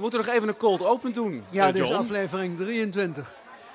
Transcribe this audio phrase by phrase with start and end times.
[0.00, 2.00] We moeten nog even een cold open doen, Ja, eh, dit is John.
[2.00, 3.32] aflevering 23.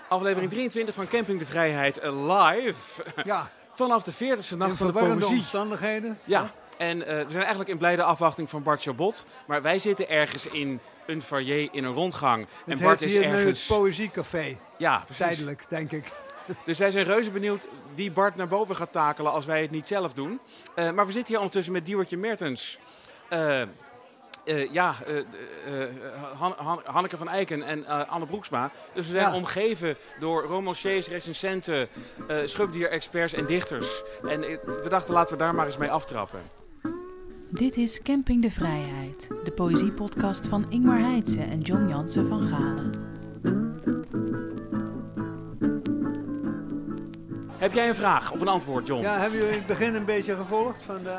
[0.07, 3.03] Aflevering 23 van Camping de Vrijheid eh, live.
[3.23, 5.37] Ja, Vanaf de 40ste nacht van de poëzie.
[5.37, 6.19] omstandigheden.
[6.23, 9.25] Ja, en eh, we zijn eigenlijk in blijde afwachting van Bart Chabot.
[9.47, 12.47] Maar wij zitten ergens in een foyer in een rondgang.
[12.65, 13.67] en Bart heet is ergens...
[13.67, 14.57] het Poëziecafé.
[14.77, 15.25] Ja, precies.
[15.25, 16.11] Tijdelijk, denk ik.
[16.65, 19.87] Dus wij zijn reuze benieuwd wie Bart naar boven gaat takelen als wij het niet
[19.87, 20.39] zelf doen.
[20.75, 22.79] Eh, maar we zitten hier ondertussen met Diewertje Mertens.
[23.29, 23.61] Eh,
[24.45, 25.23] eh, ja, eh, eh,
[26.35, 28.71] Han- Han- Hanneke van Eiken en eh, Anne Broeksma.
[28.93, 29.35] Dus we zijn Ja.
[29.35, 31.87] omgeven door romanciers, recensenten,
[32.27, 34.01] eh schubdier-experts en dichters.
[34.29, 36.39] En we dachten, laten we daar maar eens mee aftrappen.
[37.49, 42.91] Dit is Camping de Vrijheid, de poëziepodcast van Ingmar Heitse en John Jansen van Galen.
[47.57, 49.01] Heb jij een vraag of een antwoord, John?
[49.01, 50.81] Ja, hebben jullie het begin een beetje gevolgd?
[50.85, 51.17] Van de,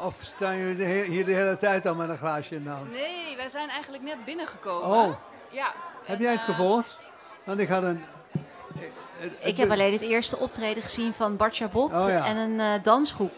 [0.00, 2.92] of staan jullie hier de hele tijd al met een glaasje in de hand?
[2.92, 4.88] Nee, wij zijn eigenlijk net binnengekomen.
[4.98, 5.14] Oh,
[5.50, 5.72] Ja.
[6.04, 6.98] heb en, jij het eh, gevolgd?
[7.44, 8.04] Want ik had een...
[9.18, 12.26] het- Ik heb alleen het eerste optreden gezien van Bart Chabot Oh ja.
[12.26, 13.32] en een eh, dansgroep.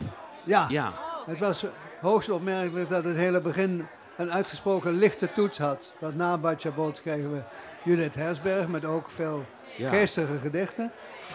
[0.45, 0.93] Ja, Ja.
[1.27, 1.65] het was
[2.01, 3.87] hoogst opmerkelijk dat het hele begin
[4.17, 5.93] een uitgesproken lichte toets had.
[5.99, 7.41] Want na Bart Chabot kregen we
[7.85, 9.45] Judith Hersberg met ook veel
[9.77, 9.89] Ja.
[9.91, 10.93] geestige gedichten.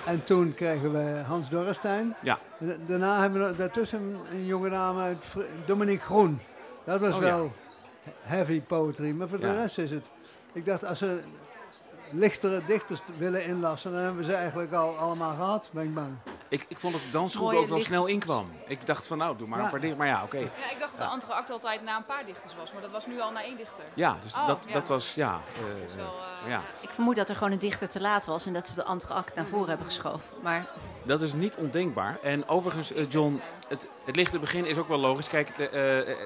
[0.08, 2.16] En toen kregen we Hans Dorrestein.
[2.22, 2.40] Ja.
[2.58, 5.24] Da- Daarna hebben we daartussen een jonge dame uit
[5.66, 6.40] Dominique Groen.
[6.84, 7.52] Dat was Oh, wel
[8.22, 9.12] heavy poetry.
[9.12, 10.06] Maar voor de rest is het...
[10.54, 11.20] Ik dacht, als ze
[12.12, 16.18] lichtere dichters willen inlassen, dan hebben we ze eigenlijk al allemaal gehad, ben ik bang.
[16.50, 17.88] Ik, ik vond dat de dansgroep Mooie ook wel licht.
[17.90, 18.52] snel inkwam.
[18.68, 19.66] Ik dacht van, nou, doe maar Ja.
[19.66, 19.98] een paar dingen.
[19.98, 20.38] Maar ja, oké.
[20.38, 22.92] Ja, ik dacht dat de andere act altijd na een paar dichters was, maar dat
[22.92, 23.84] was nu al na één dichter.
[23.94, 24.74] Ja, dus Oh, dat, ja.
[24.74, 25.40] dat was, ja.
[25.56, 26.14] eh, Dat is wel,
[26.44, 26.62] eh, ja.
[26.82, 29.14] Ik vermoed dat er gewoon een dichter te laat was en dat ze de andere
[29.14, 30.30] act naar voren hebben geschoven.
[30.42, 30.66] Maar
[31.08, 32.18] Dat is niet ondenkbaar.
[32.22, 35.28] En overigens, eh, John, het, het lichte begin is ook wel logisch.
[35.28, 35.72] Kijk, de, eh,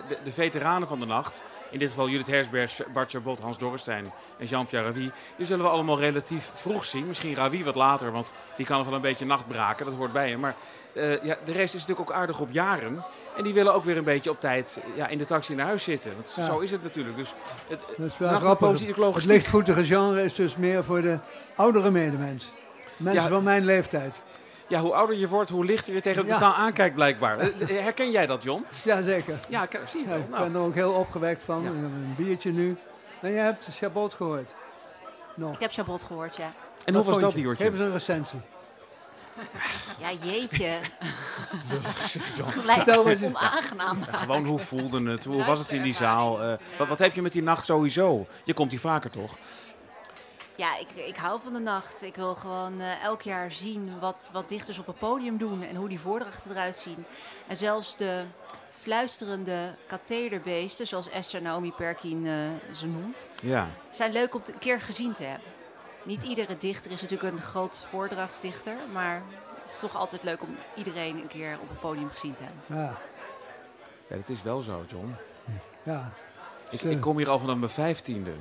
[0.07, 4.11] de, de veteranen van de nacht, in dit geval Judith Hersberg, Bart Chabot, Hans Dorrestein
[4.37, 7.07] en Jean-Pierre Ravi, die zullen we allemaal relatief vroeg zien.
[7.07, 10.11] Misschien Ravi wat later, want die kan nog wel een beetje nacht braken, dat hoort
[10.11, 10.39] bij hem.
[10.39, 10.55] Maar
[10.93, 13.03] eh, ja, de rest is natuurlijk ook aardig op jaren.
[13.37, 15.83] En die willen ook weer een beetje op tijd ja, in de taxi naar huis
[15.83, 16.13] zitten.
[16.15, 16.43] Want Ja.
[16.43, 17.17] zo is het natuurlijk.
[17.17, 17.33] Dus
[17.67, 18.79] het, Dat is wel grappig.
[19.13, 21.17] Het lichtvoetige genre is dus meer voor de
[21.55, 22.51] oudere medemens.
[22.97, 23.29] Mensen Ja.
[23.29, 24.21] van mijn leeftijd.
[24.71, 26.33] Ja, hoe ouder je wordt, hoe lichter je tegen het Ja.
[26.39, 27.39] bestaan aankijkt blijkbaar.
[27.39, 27.49] Eh,
[27.83, 28.65] Herken jij dat, John?
[28.83, 29.39] Jazeker.
[29.49, 30.43] Ja, ik- zie je Ja, ik Nou.
[30.43, 31.61] ben er ook heel opgewekt van.
[31.63, 31.69] Ja.
[31.69, 32.77] Ik heb een biertje nu.
[33.21, 34.53] En jij hebt Chabot gehoord.
[35.35, 35.53] Nog.
[35.53, 36.51] ik heb Chabot gehoord, ja.
[36.85, 37.37] En hoe was dat, vond je?
[37.39, 37.63] Diewertje?
[37.63, 38.39] Geef eens een recensie.
[39.99, 40.71] Ja, jeetje.
[42.45, 43.99] Gelijk wat je- onaangenaam.
[44.11, 45.23] Ja, gewoon hoe voelde het?
[45.23, 46.41] Hoe was het in die zaal?
[46.41, 48.25] Eh, wat, wat heb je met die nacht sowieso?
[48.43, 49.37] Je komt hier vaker toch?
[50.61, 52.01] Ja, ik, ik hou van de nacht.
[52.03, 55.75] Ik wil gewoon eh, elk jaar zien wat, wat dichters op het podium doen en
[55.75, 57.05] hoe die voordrachten eruit zien.
[57.47, 58.23] En zelfs de
[58.71, 63.67] fluisterende kathederbeesten, zoals Esther Naomi Perkin eh, ze noemt, Ja.
[63.89, 65.47] zijn leuk om te- een keer gezien te hebben.
[66.03, 69.21] Niet iedere dichter is natuurlijk een groot voordrachtsdichter, maar
[69.63, 72.83] het is toch altijd leuk om iedereen een keer op het podium gezien te hebben.
[72.85, 72.97] Ja,
[74.07, 75.15] ja, dat is wel zo, John.
[75.83, 76.11] ja.
[76.69, 78.31] Ik, ik kom hier al vanaf mijn vijftiende.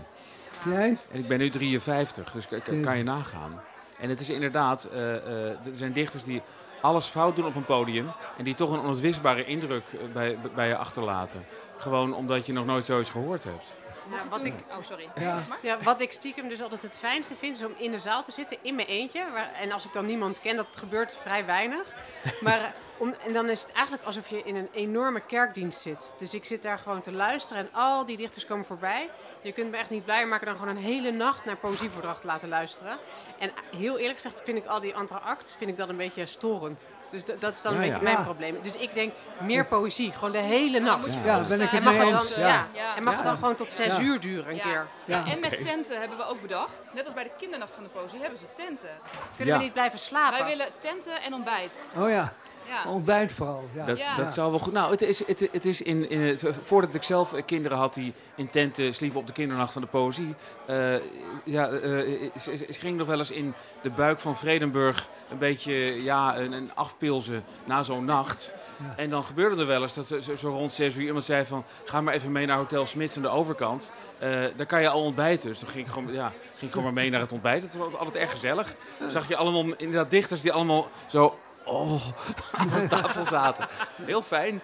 [0.65, 0.99] Jij?
[1.13, 2.49] En ik ben nu 53, dus
[2.81, 3.61] kan je nagaan.
[4.01, 6.43] En het is inderdaad, eh, eh, er zijn dichters die
[6.81, 8.13] alles fout doen op een podium.
[8.37, 11.47] En die toch een onuitwisbare indruk eh, bij, bij je achterlaten.
[11.77, 13.79] Gewoon omdat je nog nooit zoiets gehoord hebt.
[14.11, 15.09] Nou, wat, ik, Oh, sorry.
[15.63, 15.79] Ja.
[15.83, 18.57] Wat ik stiekem dus altijd het fijnste vind, is om in de zaal te zitten
[18.63, 19.31] in mijn eentje.
[19.33, 21.87] Waar, en als ik dan niemand ken, dat gebeurt vrij weinig.
[22.41, 26.13] Maar, om, en dan is het eigenlijk alsof je in een enorme kerkdienst zit.
[26.19, 29.11] Dus ik zit daar gewoon te luisteren en al die dichters komen voorbij.
[29.43, 32.49] Je kunt me echt niet blijer maken dan gewoon een hele nacht naar poëzievoordracht laten
[32.49, 32.99] luisteren.
[33.39, 36.27] En heel eerlijk gezegd vind ik al die andere act vind ik dat een beetje
[36.27, 36.89] storend.
[37.11, 37.91] Dus dat- dat is dan Ja, een ja.
[37.91, 38.23] beetje mijn Ja.
[38.25, 38.59] probleem.
[38.63, 41.23] Dus ik denk meer poëzie, gewoon de hele nacht.
[41.25, 42.31] Ja, ben ik het mee het eens.
[42.31, 42.49] dan, Ja.
[42.49, 42.67] ja.
[42.73, 42.97] Ja.
[42.97, 43.19] en mag Ja.
[43.19, 44.03] het dan gewoon tot zes Ja.
[44.03, 44.63] uur duren een Ja.
[44.63, 44.87] keer?
[45.05, 45.25] Ja.
[45.27, 48.21] En met tenten hebben we ook bedacht, net als bij de kindernacht van de poëzie,
[48.21, 48.91] hebben ze tenten.
[49.37, 49.59] Kunnen Ja.
[49.59, 50.39] we niet blijven slapen?
[50.39, 51.87] Wij willen tenten en ontbijt.
[51.97, 52.33] Oh ja,
[52.71, 52.91] Ja.
[52.91, 53.69] ontbijt vooral.
[53.75, 53.85] Ja.
[53.87, 54.17] Dat, Ja.
[54.17, 54.73] dat zou wel goed.
[54.73, 57.95] Nou, het is, het, het is in, in het, voordat ik zelf eh, kinderen had
[57.95, 60.35] die in tenten sliepen op de kindernacht van de poëzie.
[60.67, 60.95] eh,
[61.45, 61.81] ja, eh,
[62.39, 66.39] ze, ze- ze ging nog wel eens in de buik van Vredenburg een beetje ja,
[66.39, 68.55] een, een afpilzen na zo'n nacht.
[68.77, 68.95] Ja.
[68.97, 71.45] En dan gebeurde er wel eens dat ze- zo, zo rond zes uur iemand zei
[71.45, 73.93] van ga maar even mee naar Hotel Smits aan de overkant.
[74.19, 75.49] Eh, daar kan je al ontbijten.
[75.49, 77.63] Dus dan ging ik gewoon, ja, ging ik gewoon maar mee naar het ontbijt.
[77.63, 78.75] Het was altijd erg gezellig.
[79.09, 82.03] Zag je allemaal inderdaad dichters die allemaal zo oh,
[82.59, 83.69] aan de tafel zaten.
[84.03, 84.61] Heel fijn.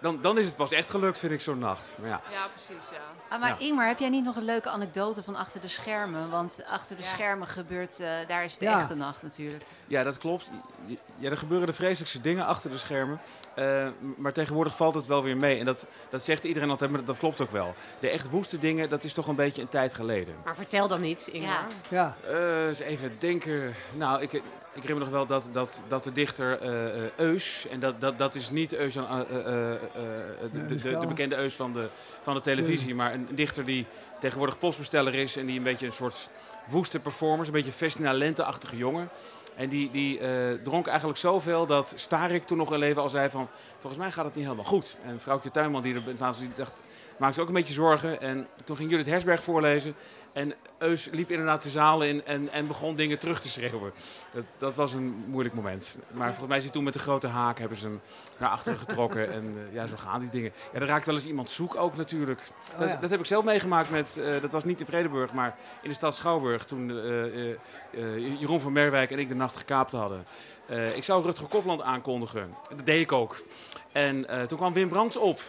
[0.00, 1.94] dan, dan is het pas echt gelukt, vind ik, zo'n nacht.
[1.98, 2.20] Maar ja.
[2.30, 2.98] Ja, precies, ja.
[3.28, 3.56] Ah, maar Ja.
[3.58, 6.30] Ingmar, heb jij niet nog een leuke anekdote van achter de schermen?
[6.30, 7.08] Want achter de Ja.
[7.08, 8.78] schermen gebeurt, eh, daar is de Ja.
[8.80, 9.64] echte nacht natuurlijk.
[9.86, 10.50] Ja, dat klopt.
[11.16, 13.20] Ja, er gebeuren de vreselijkste dingen achter de schermen.
[13.54, 13.86] Eh,
[14.16, 15.58] maar tegenwoordig valt het wel weer mee.
[15.58, 17.74] En dat, dat zegt iedereen altijd, maar dat klopt ook wel.
[18.00, 20.34] De echt woeste dingen, dat is toch een beetje een tijd geleden.
[20.44, 21.50] Maar vertel dan niet, Ingmar.
[21.88, 22.16] Ja.
[22.24, 23.74] Ja, Eh, eens even denken.
[23.92, 24.42] Nou, ik,
[24.74, 28.00] ik herinner me nog wel dat, dat, dat de dichter eh, eh, Eus, en dat,
[28.00, 29.26] dat, dat is niet Eus, aan, eh,
[30.52, 31.88] de, de, de, de bekende Eus van de,
[32.22, 33.86] van de televisie, maar een dichter die
[34.20, 36.30] tegenwoordig postbesteller is en die een beetje een soort
[36.66, 39.08] woeste performance, een beetje Festina Lente-achtige jongen.
[39.56, 40.20] En die, die
[40.62, 43.48] dronk eigenlijk zoveel dat Starik toen nog een leven al zei van...
[43.78, 44.98] volgens mij gaat het niet helemaal goed.
[45.04, 46.82] En vrouwtje Tuinman die er naast die dacht,
[47.16, 48.20] maakte ook een beetje zorgen.
[48.20, 49.94] En toen ging Judith Hersberg voorlezen.
[50.34, 53.92] En Eus liep inderdaad de zaal in en, en begon dingen terug te schreeuwen.
[54.32, 55.96] Dat, dat was een moeilijk moment.
[56.10, 58.00] Maar volgens mij is hij toen met de grote haak hebben ze hem
[58.38, 59.32] naar achteren getrokken.
[59.32, 60.52] en eh, ja, zo gaan die dingen.
[60.72, 62.40] Ja, er raakt wel eens iemand zoek ook natuurlijk.
[62.72, 62.96] Oh Dat, ja.
[62.96, 65.94] dat heb ik zelf meegemaakt met, eh, dat was niet in Vredenburg, maar in de
[65.94, 66.64] stad Schouwburg.
[66.64, 70.24] Toen eh, Jeroen van Merwijk en ik de nacht gekaapt hadden.
[70.94, 72.54] Ik zou Rutger Kopland aankondigen.
[72.76, 73.42] Dat deed ik ook.
[73.92, 75.40] En toen kwam Wim Brands op.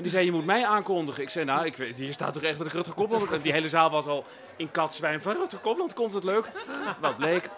[0.00, 1.22] En die zei, je moet mij aankondigen.
[1.22, 3.42] Ik zei, nou, ik weet, hier staat toch echt dat ik Rutger Kopland...
[3.42, 4.24] Die hele zaal was al
[4.56, 6.50] in katzwijn van Rutger Kopland, komt het leuk?
[7.00, 7.50] Wat bleek?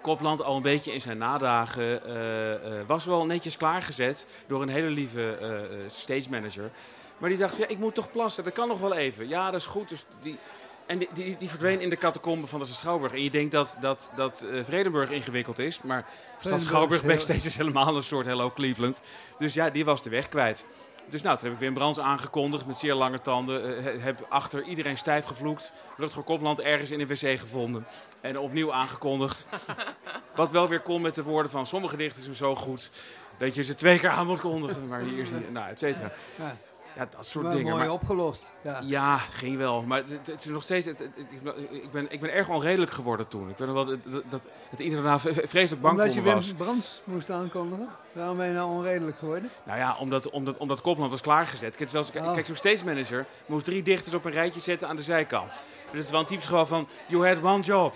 [0.00, 4.68] Kopland al een beetje in zijn nadagen eh, eh, was wel netjes klaargezet door een
[4.68, 6.70] hele lieve eh, stage manager.
[7.18, 9.28] Maar die dacht, ja, ik moet toch plassen, dat kan nog wel even.
[9.28, 9.88] Ja, dat is goed.
[9.88, 10.38] Dus die,
[10.86, 13.12] en die, die, die verdween in de catacombe van de Stad Schouwburg.
[13.12, 16.06] En je denkt dat, dat, dat Vredenburg ingewikkeld is, maar
[16.40, 19.00] Stad Schouwburg backstage is helemaal een soort Hello Cleveland.
[19.38, 20.64] Dus ja, die was de weg kwijt.
[21.08, 23.76] Dus nou, toen heb ik Wim Brands aangekondigd met zeer lange tanden.
[23.76, 25.72] Eh, he- heb achter iedereen stijf gevloekt.
[25.96, 27.86] Rutger Kopland ergens in een wc gevonden.
[28.20, 29.46] En opnieuw aangekondigd.
[30.34, 32.90] Wat wel weer kon met de woorden van sommige dichters zijn zo goed.
[33.38, 34.88] Dat je ze twee keer aan moet kondigen.
[34.88, 36.10] Maar hier is die, nou, et cetera.
[36.38, 36.56] Ja.
[36.96, 37.70] Ja, dat soort maar dingen.
[37.72, 38.50] mooi Maar- opgelost.
[38.62, 38.80] Ja.
[38.84, 39.82] ja, ging wel.
[39.82, 40.86] Maar het, het is nog steeds.
[40.86, 43.48] Het, het- ik, ik ben, ik ben erg onredelijk geworden toen.
[43.50, 44.80] Ik weet nog wel dat, dat, het
[45.20, 46.52] v- vreselijk bang Omdat voor je me Wim was.
[46.52, 47.88] Brands moest aankondigen.
[48.12, 49.50] Waarom ben je nou onredelijk geworden?
[49.64, 51.76] Nou ja, omdat, omdat, omdat Kopland was klaargezet.
[51.76, 52.32] Kijk, wel, Oh.
[52.32, 55.50] kijk zo'n stage manager moest drie dichters op een rijtje zetten aan de zijkant.
[55.84, 57.94] Dus het is wel een typisch geval van, you had one job.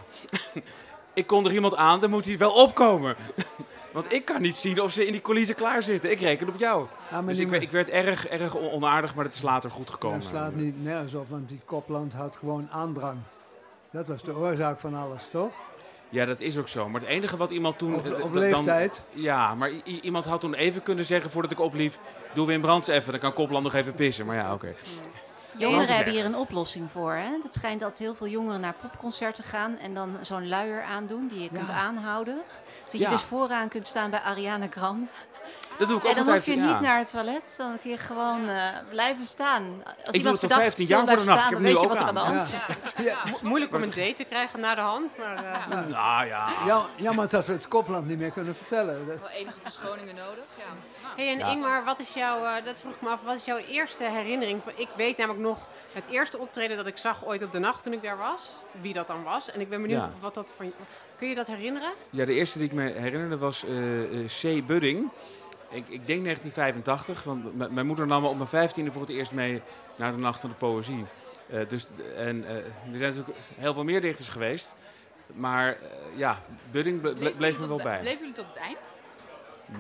[1.15, 3.17] ik kondig iemand aan, dan moet hij wel opkomen.
[3.97, 6.11] Want ik kan niet zien of ze in die coulissen klaar zitten.
[6.11, 6.87] Ik reken op jou.
[7.11, 9.71] Ja, maar Dus ik, werd- ik werd erg, erg on- onaardig, maar het is later
[9.71, 10.21] goed gekomen.
[10.21, 13.19] Dat slaat niet nergens op, want die Kopland had gewoon aandrang.
[13.91, 15.53] Dat was de oorzaak van alles, toch?
[16.09, 16.89] Ja, dat is ook zo.
[16.89, 17.95] Maar het enige wat iemand toen...
[17.95, 19.01] Op, op dan- leeftijd.
[19.13, 21.95] Ja, maar iemand had toen even kunnen zeggen voordat ik opliep...
[22.35, 24.27] Doe Wim Brands even, dan kan Kopland nog even pissen.
[24.27, 24.75] Maar ja, oké.
[25.59, 27.13] Jongeren hebben hier een oplossing voor.
[27.13, 27.29] Hè?
[27.43, 31.41] Het schijnt dat heel veel jongeren naar popconcerten gaan en dan zo'n luier aandoen die
[31.43, 31.75] je kunt Ja.
[31.75, 32.39] aanhouden.
[32.87, 33.11] Dat je Ja.
[33.11, 35.07] dus vooraan kunt staan bij Ariana Grande.
[35.79, 37.99] Dat doe ik ook En dan hoef je niet naar het toilet, dan kun je
[37.99, 39.63] gewoon eh, blijven staan.
[39.85, 41.41] Als doe iemand het al verdacht 15 stil jaar voor de blijft nacht.
[41.41, 42.51] staan, Ik heb weet nu je wat er ook aan de hand
[42.97, 43.05] is.
[43.05, 43.19] Ja.
[43.31, 45.37] Mo- moeilijk om een date te krijgen naar de hand, maar...
[45.45, 46.49] eh, Nou ja.
[46.67, 49.07] Ja, jammer dat we het Kopland niet meer kunnen vertellen.
[49.07, 50.65] Wel enige verschoningen nodig, ja.
[51.03, 51.51] Nou, Hey, en Ja.
[51.51, 54.61] Ingmar, wat is jouw, eh, dat vroeg ik me af, wat is jouw eerste herinnering?
[54.75, 55.59] Ik weet namelijk nog
[55.93, 58.49] het eerste optreden dat ik zag ooit op de nacht toen ik daar was.
[58.81, 59.51] Wie dat dan was.
[59.51, 60.11] En ik ben benieuwd Ja.
[60.21, 60.73] wat dat van...
[61.19, 61.91] Kun je dat herinneren?
[62.11, 64.67] Ja, de eerste die ik me herinnerde was eh, eh, C.
[64.67, 65.11] Budding.
[65.77, 69.33] Ik, ik denk 1985, want mijn moeder nam me op mijn vijftiende voor het eerst
[69.33, 69.63] mee
[69.97, 71.07] naar de Nacht van de Poëzie.
[71.51, 71.87] Eh, dus,
[72.17, 72.65] en eh, er
[72.99, 74.75] zijn natuurlijk heel veel meer dichters geweest.
[75.27, 75.79] Maar eh,
[76.15, 76.39] ja,
[76.71, 78.03] Budding ble- bleef me wel bij.
[78.03, 78.79] Leven jullie tot het eind?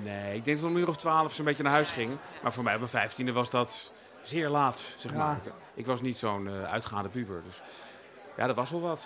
[0.03, 2.17] Nee, ik denk dat om een uur of twaalf zo'n beetje naar huis ging.
[2.43, 5.41] Maar voor mij op mijn vijftiende was dat zeer laat, zeg maar.
[5.45, 7.43] Ik, ik was niet zo'n eh, uitgaande puber.
[7.47, 7.63] Dus
[8.37, 9.05] ja, dat was wel wat.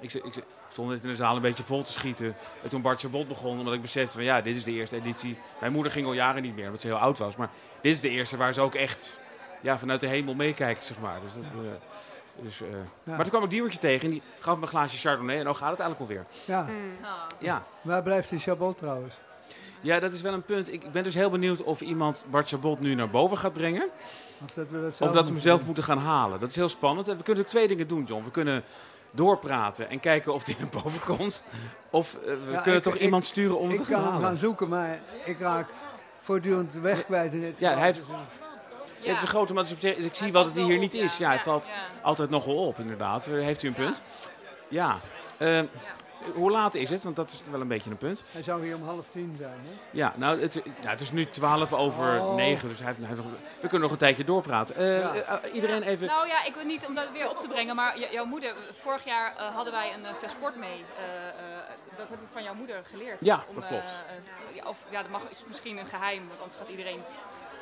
[0.00, 2.36] Ik, ik, ik stond net in de zaal een beetje vol te schieten.
[2.62, 5.36] En toen Bart Chabot begon, omdat ik besefte van ja, dit is de eerste editie.
[5.60, 7.36] Mijn moeder ging al jaren niet meer, omdat ze heel oud was.
[7.36, 7.50] Maar
[7.80, 9.20] dit is de eerste waar ze ook echt
[9.60, 11.20] ja, vanuit de hemel meekijkt, zeg maar.
[11.24, 11.70] Dus dat, eh,
[12.44, 12.66] dus, eh,
[13.04, 15.36] Maar toen kwam ik Diewertje tegen en die gaf me een glaasje Chardonnay.
[15.38, 16.26] En nou gaat het eigenlijk alweer.
[16.44, 16.96] Ja, Hmm.
[17.02, 17.10] Ah.
[17.38, 17.64] Ja.
[17.82, 19.14] waar blijft die Chabot trouwens?
[19.80, 20.72] ja, dat is wel een punt.
[20.72, 23.88] Ik ben dus heel benieuwd of iemand Bart Chabot nu naar boven gaat brengen.
[24.44, 25.66] Of dat we dat Of zelf dat we hem zelf doen?
[25.66, 26.40] moeten gaan halen.
[26.40, 27.08] Dat is heel spannend.
[27.08, 28.24] En we kunnen ook twee dingen doen, John.
[28.24, 28.64] We kunnen
[29.10, 31.42] doorpraten en kijken of hij naar boven komt.
[31.90, 33.94] Of eh, we Ja, kunnen ik- toch ik- iemand sturen om het Ik te gaan
[33.94, 34.28] kan hem halen.
[34.28, 35.68] gaan zoeken, maar ik raak
[36.20, 39.08] voortdurend de weg kwijt in dit Ja, hij heeft- Ja.
[39.08, 41.16] Het is een grote dus dus ik zie wat het hier op, niet is.
[41.16, 41.74] Ja, hij valt ja.
[42.02, 43.26] altijd nogal op, inderdaad.
[43.26, 44.02] Eh, Heeft u een punt?
[44.68, 44.98] Ja.
[45.36, 45.60] Eh,
[46.34, 47.02] Hoe laat is het?
[47.02, 48.24] Want dat is wel een beetje een punt.
[48.32, 49.70] Hij zou hier om half tien zijn, hè?
[49.90, 52.34] Ja, nou, het, nou, het is nu 12 over Oh.
[52.34, 54.76] 9, dus hij heeft, hij heeft nog- we kunnen nog een tijdje doorpraten.
[54.76, 55.12] Eh, Ja.
[55.14, 56.06] eh, iedereen even.
[56.06, 59.04] Nou ja, ik wil niet om dat weer op te brengen, maar jouw moeder, vorig
[59.04, 60.84] jaar hadden wij een fles sport mee.
[60.98, 61.34] Eh, eh,
[61.96, 63.16] dat heb ik van jouw moeder geleerd.
[63.20, 63.90] Ja, Om, dat eh, klopt.
[64.54, 67.00] ja, of, ja, dat mag, is misschien een geheim, want anders gaat iedereen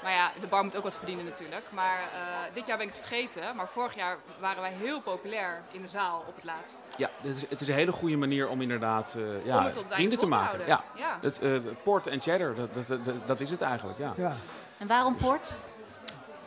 [0.03, 1.65] Maar ja, de bar moet ook wat verdienen natuurlijk.
[1.71, 3.57] Maar eh, dit jaar ben ik het vergeten.
[3.57, 6.79] Maar vorig jaar waren wij heel populair in de zaal op het laatst.
[6.97, 10.19] Ja, het is, het is een hele goede manier om inderdaad eh, Om ja, vrienden
[10.19, 10.67] te maken.
[10.67, 10.83] Ja.
[11.21, 11.53] Het, eh,
[11.83, 13.99] port en cheddar, dat, dat, dat, dat is het eigenlijk.
[13.99, 14.13] Ja.
[14.17, 14.33] Ja.
[14.79, 15.61] En waarom port?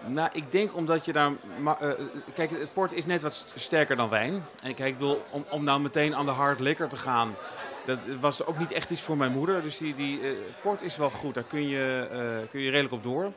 [0.05, 1.31] Nou, ik denk omdat je daar.
[1.79, 1.89] eh,
[2.33, 4.45] kijk, het port is net wat st- sterker dan wijn.
[4.63, 7.35] En kijk, ik wil om, om nou meteen aan de hard liquor te gaan.
[7.85, 9.61] Dat was ook niet echt iets voor mijn moeder.
[9.61, 10.27] Dus die, die eh,
[10.61, 11.33] port is wel goed.
[11.33, 13.31] Daar kun je, eh, kun je redelijk op door.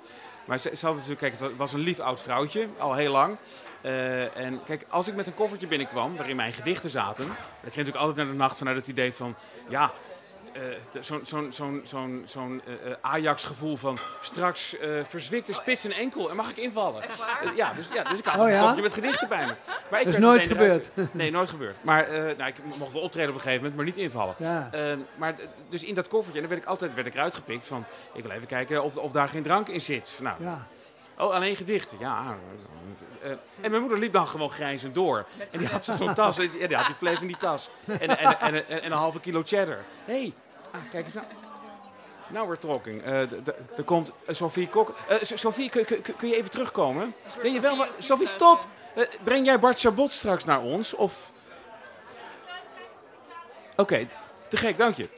[0.45, 3.13] Maar ze, ze had natuurlijk, kijk, het wa- was een lief oud vrouwtje, al heel
[3.13, 3.37] lang.
[3.81, 7.25] Eh, en kijk, als ik met een koffertje binnenkwam, waarin mijn gedichten zaten.
[7.27, 9.35] Dan ging natuurlijk altijd naar de nacht vanuit het idee van.
[9.69, 9.93] Ja,
[11.01, 15.93] zo'n zo'n zo'n zo'n zo'n eh, eh, Ajax-gevoel van straks eh verzwikt de spits en
[15.93, 17.03] enkel en mag ik invallen.
[17.03, 17.41] Echt waar?
[17.43, 18.75] Eh, ja, dus, ja, dus ik had Oh een ja?
[18.75, 19.55] met gedichten bij me.
[19.91, 21.15] Maar ik Dat is nooit eruit- gebeurd.
[21.15, 21.77] Nee, nooit gebeurd.
[21.81, 24.35] Maar eh, nou, ik mocht wel optreden op een gegeven moment, maar niet invallen.
[24.39, 24.69] Ja.
[24.73, 25.35] Eh, maar
[25.69, 27.85] dus in dat koffertje, en dan werd ik altijd werd ik eruit gepikt van...
[28.13, 30.19] Ik wil even kijken of, of daar geen drank in zit.
[30.23, 30.67] Nou, ja.
[31.19, 31.99] Oh, alleen gedichten.
[32.01, 32.37] Ja.
[33.23, 35.27] eh, eh, en mijn moeder liep dan gewoon grijnzend door.
[35.51, 36.37] En die had zo'n tas.
[36.37, 37.69] Ja, die had die fles in die tas.
[37.87, 39.79] En, en, en, en, en, en een halve kilo cheddar.
[40.05, 40.33] Hé, hey,
[40.75, 41.27] ah, kijk eens nou.
[42.29, 43.03] Nou, we're talking.
[43.03, 43.21] Eh,
[43.77, 44.95] er komt eh, Sophie Kok.
[45.09, 47.15] Eh, Sophie, kun, je even terugkomen?
[47.43, 47.77] Ben je wel...
[47.77, 48.67] wa- Sophie, stop!
[49.25, 50.95] Breng jij Bart Chabot straks naar ons?
[50.95, 51.33] Of...
[53.77, 54.07] Oké,
[54.49, 55.09] te gek, dank je.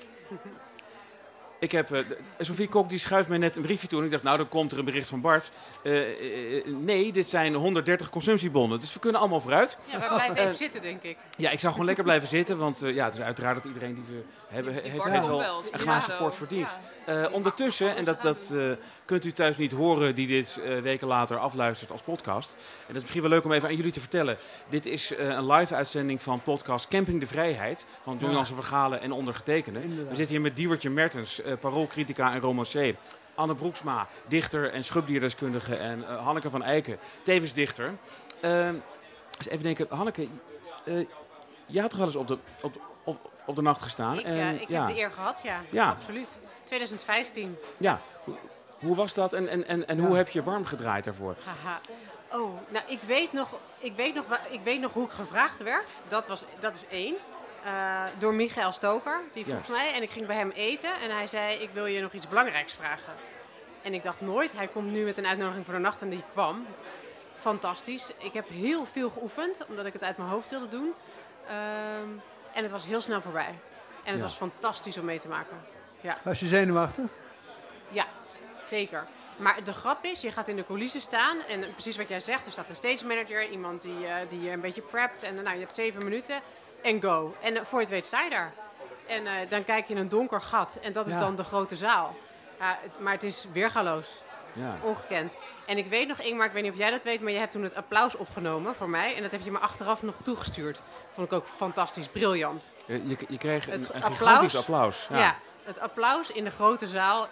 [1.61, 3.99] Ik heb, eh, de- Sophie Kok die schuift mij net een briefje toe.
[3.99, 5.51] En ik dacht, nou, dan komt er een bericht van Bart.
[5.83, 8.81] Eh, eh, eh, nee, dit zijn 130 consumptiebonnen.
[8.81, 9.79] Dus we kunnen allemaal vooruit.
[9.85, 11.17] Ja, wij blijven Eh, even zitten, denk ik.
[11.37, 12.59] Ja, ik zou gewoon lekker blijven zitten.
[12.59, 15.39] Want eh, ja, het is uiteraard dat iedereen die we hebben, Die heeft, heeft wel
[15.39, 15.79] wel, een ja.
[15.79, 16.77] glazen port verdiend.
[17.07, 17.23] Ja.
[17.25, 18.61] Eh, ondertussen, en dat, dat eh,
[19.07, 22.55] kunt u thuis niet horen die dit eh, weken later afluistert als podcast.
[22.55, 24.39] En dat is misschien wel leuk om even aan jullie te vertellen.
[24.69, 27.87] Dit is eh, een live uitzending van podcast Camping de Vrijheid.
[28.03, 28.37] Van John Ja.
[28.37, 29.83] Jansen Vergalen en ondergetekende.
[29.83, 30.09] Inderdaad.
[30.09, 32.95] We zitten hier met Diewertje Mertens, eh paroolcritica en romancier.
[33.35, 35.77] Anne Broeksma, dichter en schubdierdeskundige.
[35.77, 37.95] En eh, Hanneke van Eiken, tevens dichter.
[38.41, 40.29] Eh, eens even denken, Hanneke,
[40.85, 41.07] eh
[41.67, 44.19] jij had toch wel eens op de, op, op, op de nacht gestaan?
[44.19, 45.61] Ik, en, ik ja, heb de eer gehad, ja.
[45.71, 45.89] Ja.
[45.89, 46.37] Absoluut.
[46.65, 47.57] 2015.
[47.77, 48.01] ja.
[48.78, 50.02] Hoe- was dat en, en, en, en Ja.
[50.06, 51.35] hoe heb je warm gedraaid daarvoor?
[51.45, 51.80] Haha.
[52.33, 55.92] Oh, nou, ik weet, nog, ik, weet nog, ik weet nog hoe ik gevraagd werd.
[56.09, 57.14] Dat, was, dat is één.
[57.64, 59.71] Eh, door Michael Stoker, die vroeg Juist.
[59.71, 59.92] mij.
[59.95, 62.73] En ik ging bij hem eten en hij zei, ik wil je nog iets belangrijks
[62.73, 63.12] vragen.
[63.83, 66.23] En ik dacht nooit, hij komt nu met een uitnodiging voor de nacht en die
[66.33, 66.66] kwam.
[67.38, 68.11] Fantastisch.
[68.18, 70.92] Ik heb heel veel geoefend, omdat ik het uit mijn hoofd wilde doen.
[71.49, 72.09] Ehm,
[72.52, 73.54] en het was heel snel voorbij.
[74.04, 74.23] En het Ja.
[74.23, 75.56] was fantastisch om mee te maken.
[76.23, 77.11] Was je zenuwachtig?
[77.88, 78.06] Ja,
[78.67, 79.07] zeker.
[79.37, 82.47] Maar de grap is, je gaat in de coulissen staan en precies wat jij zegt,
[82.47, 85.51] er staat een stage manager, iemand die, eh, die je een beetje prept en nou,
[85.55, 86.41] je hebt zeven minuten
[86.83, 87.35] en go.
[87.43, 88.53] En eh, voor je het weet sta je daar.
[89.07, 91.21] En eh, dan kijk je in een donker gat en dat is Ja.
[91.21, 92.17] dan de grote zaal.
[92.99, 94.07] Maar het is weergaloos,
[94.53, 94.77] Ja.
[94.83, 95.37] ongekend.
[95.67, 97.53] En ik weet nog, Ingmar, ik weet niet of jij dat weet, maar je hebt
[97.53, 100.81] toen het applaus opgenomen voor mij en dat heb je me achteraf nog toegestuurd.
[101.15, 102.73] Vond ik ook fantastisch, briljant.
[102.87, 104.19] Je, je, je kreeg een, Het een applaus?
[104.19, 105.07] gigantisch applaus.
[105.11, 105.37] Ja.
[105.65, 107.29] het applaus in de grote zaal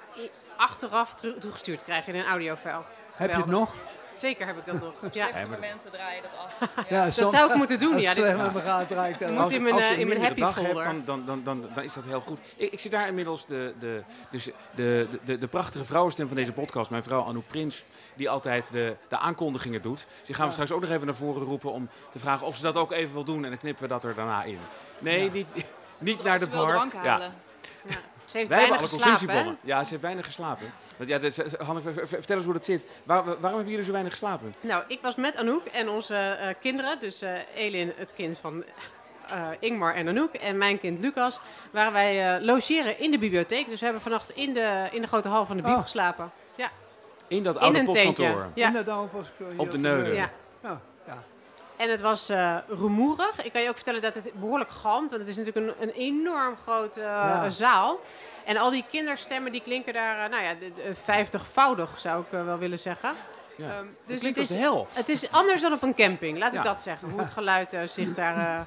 [0.57, 2.83] achteraf toegestuurd krijg je in een audiofile.
[3.15, 3.75] Heb je het nog?
[4.17, 4.93] Zeker heb ik dat nog.
[5.03, 5.09] Ja.
[5.11, 6.89] Slechtste maar- momenten draai je dat af.
[6.89, 7.95] Ja, Dat zou ik moeten doen.
[7.95, 8.25] Als Ja, dit-
[8.65, 10.55] gaat, draai ik dat moet in mijn, als je eh, een in mijn happy dag
[10.55, 10.85] hebt, folder.
[10.85, 12.39] dan, dan, dan, dan, dan is dat heel goed.
[12.57, 16.37] Ik, ik zie daar inmiddels de, de, dus de, de, de, de prachtige vrouwenstem van
[16.37, 17.85] deze podcast, mijn vrouw Anouk Prins,
[18.15, 20.07] die altijd de, de aankondigingen doet.
[20.19, 22.57] Dus die gaan we straks ook nog even naar voren roepen om te vragen of
[22.57, 24.59] ze dat ook even wil doen en dan knippen we dat er daarna in.
[24.99, 25.31] Nee, Ja.
[25.33, 25.47] niet,
[26.01, 26.71] niet naar de Ze wil bar.
[26.73, 27.31] drank Ja.
[28.25, 29.11] Ze heeft Wij hebben weinig alle geslapen, hè?
[29.11, 29.59] consumptiebonnen.
[29.63, 30.73] Ja, ze heeft weinig geslapen.
[30.97, 31.47] Want ja, dus, eh,
[31.83, 32.87] ver- vertel eens hoe dat zit.
[33.05, 34.55] Waar- waarom hebben jullie zo weinig geslapen?
[34.61, 38.65] Nou, ik was met Anouk en onze eh, kinderen, dus eh, Elin, het kind van
[39.29, 41.39] eh, Ingmar en Anouk, en mijn kind Lucas,
[41.71, 43.69] waren wij eh, logeren in de bibliotheek.
[43.69, 45.83] Dus we hebben vannacht in de, in de grote hal van de bieb Oh.
[45.83, 46.31] geslapen.
[47.29, 47.93] In dat In oude tentje.
[48.05, 48.47] postkantoor.
[48.55, 48.67] Ja.
[48.67, 50.15] In dat oude postkantoor Op de voor Neuden.
[50.15, 50.31] Ja.
[50.63, 51.23] Ja, ja.
[51.77, 53.45] En het was eh, rumoerig.
[53.45, 55.95] Ik kan je ook vertellen dat het behoorlijk galmt, want het is natuurlijk een, een
[55.95, 57.51] enorm grote eh, Ja.
[57.51, 58.01] zaal.
[58.45, 60.55] En al die kinderstemmen die klinken daar, eh, nou ja,
[61.05, 63.13] vijftigvoudig zou ik wel willen zeggen.
[63.57, 63.65] Ja.
[63.71, 64.87] Ehm, Dat dus klinkt het als is, hel.
[64.93, 66.59] het is anders dan op een camping, laat Ja.
[66.59, 67.11] ik dat zeggen.
[67.11, 68.67] Hoe het geluid zich daar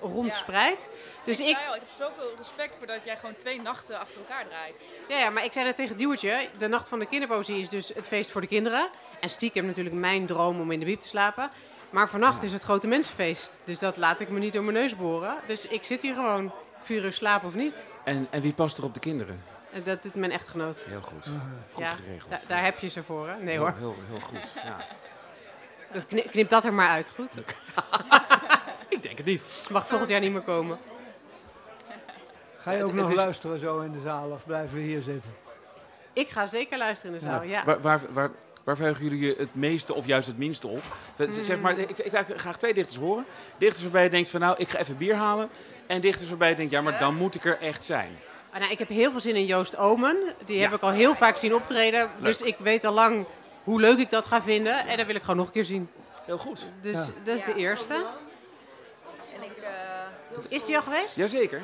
[0.00, 0.88] rondspreidt.
[1.24, 4.18] Dus ik, ik, al, ik heb zoveel respect voor dat jij gewoon twee nachten achter
[4.18, 4.84] elkaar draait.
[5.08, 7.88] ja, ja, maar ik zei net tegen Duwertje, de nacht van de kinderpoëzie is dus
[7.94, 8.88] het feest voor de kinderen.
[9.20, 11.50] En stiekem natuurlijk mijn droom om in de wiep te slapen.
[11.92, 13.60] Maar vannacht is het grote mensenfeest.
[13.64, 15.36] Dus dat laat ik me niet door mijn neus boren.
[15.46, 17.86] Dus ik zit hier gewoon, vier uur slapen of niet.
[18.04, 19.42] En, en wie past er op de kinderen?
[19.72, 20.80] En dat doet mijn echtgenoot.
[20.80, 21.26] Heel goed.
[21.72, 22.30] Goed Ja, geregeld.
[22.30, 23.36] Da- daar heb je ze voor, hè?
[23.36, 24.38] Nee heel, hoor, Heel, heel goed.
[24.64, 24.76] Ja.
[25.92, 27.34] dat knip, knip dat er maar uit, goed?
[28.88, 29.44] Ik denk het niet.
[29.70, 30.78] Mag volgend jaar niet meer komen.
[32.58, 34.82] Ga je Het- ook nog het is- luisteren zo in de zaal of blijven we
[34.82, 35.30] hier zitten?
[36.12, 37.64] Ik ga zeker luisteren in de zaal, ja.
[37.64, 38.30] Waar, waar, waar,
[38.64, 40.82] waar verheugen jullie je het meeste of juist het minste op?
[41.42, 43.24] Zeg maar, ik, ik wil graag twee dichters horen.
[43.58, 45.50] Dichters waarbij je denkt van nou, ik ga even bier halen.
[45.86, 48.18] En dichters waarbij je denkt, ja, maar dan moet ik er echt zijn.
[48.52, 50.16] Ah, nou, ik heb heel veel zin in Joost Omen.
[50.44, 50.62] Die Ja.
[50.62, 52.10] heb ik al heel vaak zien optreden.
[52.18, 53.26] Dus ik weet al lang
[53.64, 54.86] hoe leuk ik dat ga vinden.
[54.86, 55.88] En dat wil ik gewoon nog een keer zien.
[56.24, 56.64] Heel goed.
[56.80, 57.06] Dus Ja.
[57.24, 57.94] dat is de eerste.
[57.94, 59.70] En ik, eh,
[60.48, 61.14] Is die al geweest?
[61.16, 61.60] Jazeker.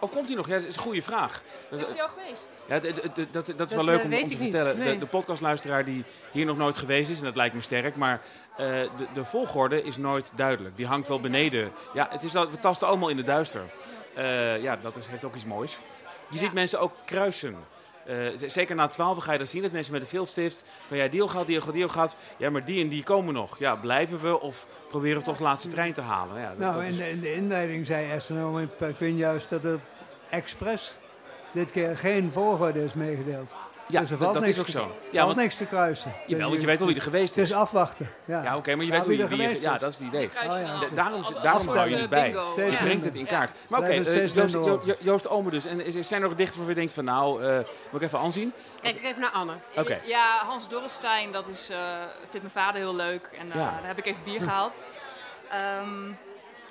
[0.00, 0.46] Of komt hij nog?
[0.48, 1.42] Ja, dat is een goede vraag.
[1.70, 2.48] is die al geweest?
[2.68, 4.78] Ja, d- d- d- dat, dat is Dat, wel leuk eh, om, te vertellen.
[4.78, 4.92] Nee.
[4.92, 8.20] De, de podcastluisteraar die hier nog nooit geweest is, en dat lijkt me sterk, maar
[8.56, 10.76] eh, de, de volgorde is nooit duidelijk.
[10.76, 11.70] Die hangt wel beneden.
[11.94, 13.62] Ja, het is al, we tasten allemaal in de duister.
[14.14, 15.78] Eh, ja, dat is, heeft ook iets moois.
[16.30, 17.56] Je ziet mensen ook kruisen.
[18.08, 21.08] Eh, zeker na 12 ga je dat zien, dat mensen met een viltstift van ja,
[21.08, 22.16] die al gaat, die al gaat, die al gaat.
[22.36, 23.58] Ja, maar die en die komen nog.
[23.58, 26.40] Ja, blijven we of proberen we toch de laatste trein te halen?
[26.40, 29.64] Ja, dat- Nou, dat in de, in de inleiding zei Esther in Perquin juist dat
[29.64, 29.80] er
[30.30, 30.94] expres
[31.52, 33.54] dit keer geen volgorde is meegedeeld.
[33.88, 34.78] Ja, dus er dat, valt dat niks is ook te- zo.
[34.82, 36.12] Er Ja, valt want, niks te kruisen.
[36.26, 37.50] jawel, want je weet wel wie er geweest Het is.
[37.50, 38.10] is afwachten.
[38.24, 39.80] Ja, Ja, oké, maar je Ja, weet wie wie, er geweest ja, is.
[39.80, 40.26] dat is het idee.
[40.36, 40.78] Oh, ja.
[40.94, 42.28] daarom, daarom hou je niet bij.
[42.56, 42.78] Je Ja.
[42.82, 43.52] brengt het in kaart.
[43.68, 44.56] Maar oké, eh, Joost,
[45.00, 45.64] Joost Omer dus.
[45.66, 47.54] En is- zijn er ook dichters waar je denkt van nou, eh,
[47.90, 48.52] moet ik even aanzien?
[48.82, 49.52] Kijk ik even naar Anne.
[49.76, 49.98] Oké.
[50.04, 51.78] Ja, Hans Dorrestein, dat is, eh
[52.30, 53.30] vindt mijn vader heel leuk.
[53.38, 53.70] En eh, Ja.
[53.80, 54.88] daar heb ik even bier gehaald.
[55.50, 56.10] Ehm,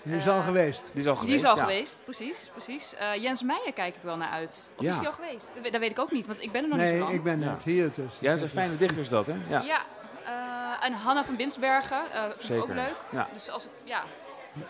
[0.03, 0.83] Die is al Eh, geweest.
[0.93, 1.43] Die is al die geweest.
[1.43, 1.61] is al ja.
[1.63, 2.51] geweest, precies.
[2.53, 2.95] precies.
[2.95, 4.69] Eh, Jens Meijer kijk ik wel naar uit.
[4.75, 4.89] Of Ja.
[4.91, 5.51] is die al geweest?
[5.53, 7.13] Dat weet- Dat weet ik ook niet, want ik ben er nog niet zo Nee,
[7.15, 7.45] ik ben Ja.
[7.49, 8.13] net hier dus.
[8.19, 9.35] Ja, dat is een fijne dichter is dat, hè?
[9.49, 9.81] Ja, Ja,
[10.25, 12.55] eh, en Hanna van Binsbergen, eh vind zeker.
[12.55, 12.95] ik ook leuk.
[13.09, 13.27] Ja.
[13.33, 14.03] Dus als ja,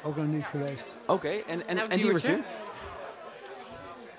[0.01, 0.85] Ook nog niet geweest.
[1.05, 2.39] Oké, en, en, Nou, en Diewertje?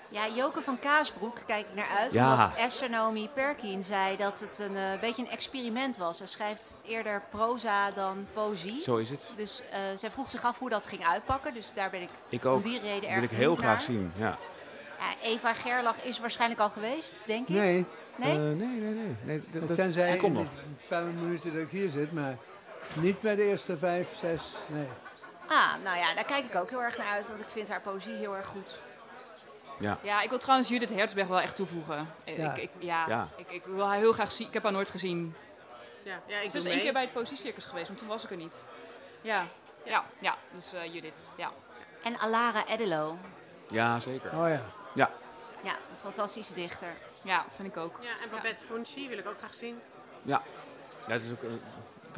[0.09, 2.13] Ja, Joke van Kaasbroek kijk ik naar uit.
[2.13, 2.31] Ja.
[2.33, 6.19] Omdat Naomi Perkin zei dat het een eh, beetje een experiment was.
[6.19, 8.83] Hij schrijft eerder proza dan poëzie.
[8.83, 9.33] Zo is het.
[9.37, 11.55] Dus eh, zij vroeg zich af hoe dat ging uitpakken.
[11.55, 12.63] Dus daar ben ik Ik om ook.
[12.63, 14.13] die reden Dat erg wil ik heel graag zien.
[14.17, 14.39] Ja.
[14.99, 17.55] Ja, Eva Gerlach is waarschijnlijk al geweest, denk ik.
[17.55, 17.87] Nee,
[18.19, 18.31] Nee?
[18.31, 19.17] Eh, nee, nee, nee.
[19.25, 20.45] nee dat, dat, tenzij dat komt nog.
[20.45, 22.37] de paar minuten dat ik hier zit, maar
[22.95, 24.87] niet bij de eerste vijf, zes, nee.
[25.49, 27.29] Ah, nou ja, daar kijk ik ook heel erg naar uit.
[27.29, 28.79] Want ik vind haar poëzie heel erg goed.
[29.79, 32.09] Ja, ik wil trouwens Judith Hertzberg wel echt toevoegen.
[32.25, 32.55] Ja.
[32.55, 33.29] Ik, ik, ja, Ja.
[33.37, 34.47] Ik, ik wil haar heel graag zien.
[34.47, 35.35] Ik heb haar nooit gezien.
[36.03, 38.31] Ja, ja ik Ze is één keer bij het Poëziecircus geweest, maar toen was ik
[38.31, 38.65] er niet.
[39.21, 39.47] Ja,
[39.85, 40.37] ja, ja.
[40.53, 41.51] Dus eh, Judith, ja.
[42.03, 43.19] En Alara Edelo.
[43.71, 44.39] Ja, zeker.
[44.39, 44.63] Oh ja.
[45.63, 46.89] Ja, een fantastische dichter.
[47.23, 47.99] Ja, vind ik ook.
[48.01, 49.81] Ja, en Babette Fonchi wil ik ook graag zien.
[50.23, 50.43] Ja,
[51.07, 51.51] het is ook, eh,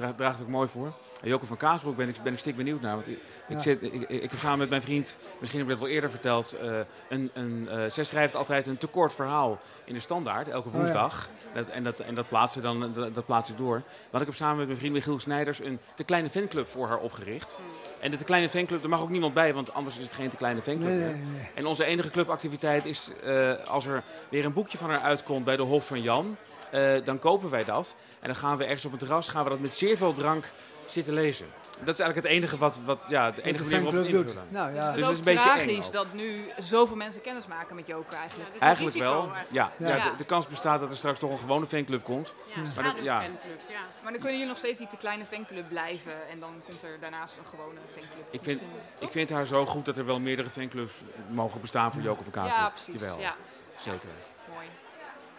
[0.01, 0.93] draagt, draagt ook mooi voor.
[1.23, 2.95] En Joke van Kaasbroek ben ik, ben ik stik benieuwd naar.
[2.95, 3.09] Want
[3.49, 6.11] ik, zit, ik, ik, heb samen met mijn vriend, misschien heb ik dat wel eerder
[6.11, 10.69] verteld, eh, een, een, eh, zij schrijft altijd een tekort verhaal in de standaard, elke
[10.73, 10.77] ja.
[10.77, 11.29] woensdag.
[11.55, 13.83] dat, en dat, en dat, plaatst ze dan, dat, dat plaats ik door.
[14.11, 16.99] Maar ik heb samen met mijn vriend Michiel Snijders een te kleine fanclub voor haar
[16.99, 17.59] opgericht.
[18.01, 20.31] En de te kleine fanclub, daar mag ook niemand bij, want anders is het geen
[20.31, 21.07] te kleine fanclub Nee, meer.
[21.07, 21.49] nee, nee.
[21.55, 25.57] En onze enige clubactiviteit is eh, als er weer een boekje van haar uitkomt bij
[25.57, 26.37] de Hof van Jan.
[26.70, 27.96] Eh, dan kopen wij dat.
[28.20, 30.44] En dan gaan we ergens op het terras gaan we dat met zeer veel drank
[30.87, 31.46] zitten lezen.
[31.85, 33.98] Dat is eigenlijk het enige wat, wat ja, de enige Wat manier de waarop we
[33.98, 34.48] het fanclub invullen.
[34.52, 36.96] Nou Dus ja, het Dus is het is een beetje eng tragisch dat nu zoveel
[36.96, 38.48] mensen kennis maken met Joker eigenlijk.
[38.48, 39.12] Ja, dus Eigenlijk wel.
[39.20, 39.46] eigenlijk.
[39.50, 39.96] Ja, ja.
[39.96, 40.11] Ja.
[40.11, 42.35] de, de kans bestaat dat er straks toch een gewone fanclub komt.
[42.54, 43.22] Ja, Maar schaduwfanclub, ja.
[43.68, 43.80] ja.
[44.02, 46.28] Maar dan kunnen jullie nog steeds die te kleine fanclub blijven.
[46.30, 48.26] En dan komt er daarnaast een gewone fanclub.
[48.30, 48.61] Ik vind,
[48.98, 50.92] ik vind haar zo goed dat er wel meerdere fanclubs
[51.28, 52.59] mogen bestaan voor Joke van Kaasbroek.
[52.61, 53.00] Ja, precies.
[53.00, 53.35] Jawel, Ja,
[53.80, 54.09] zeker.
[54.54, 54.66] mooi.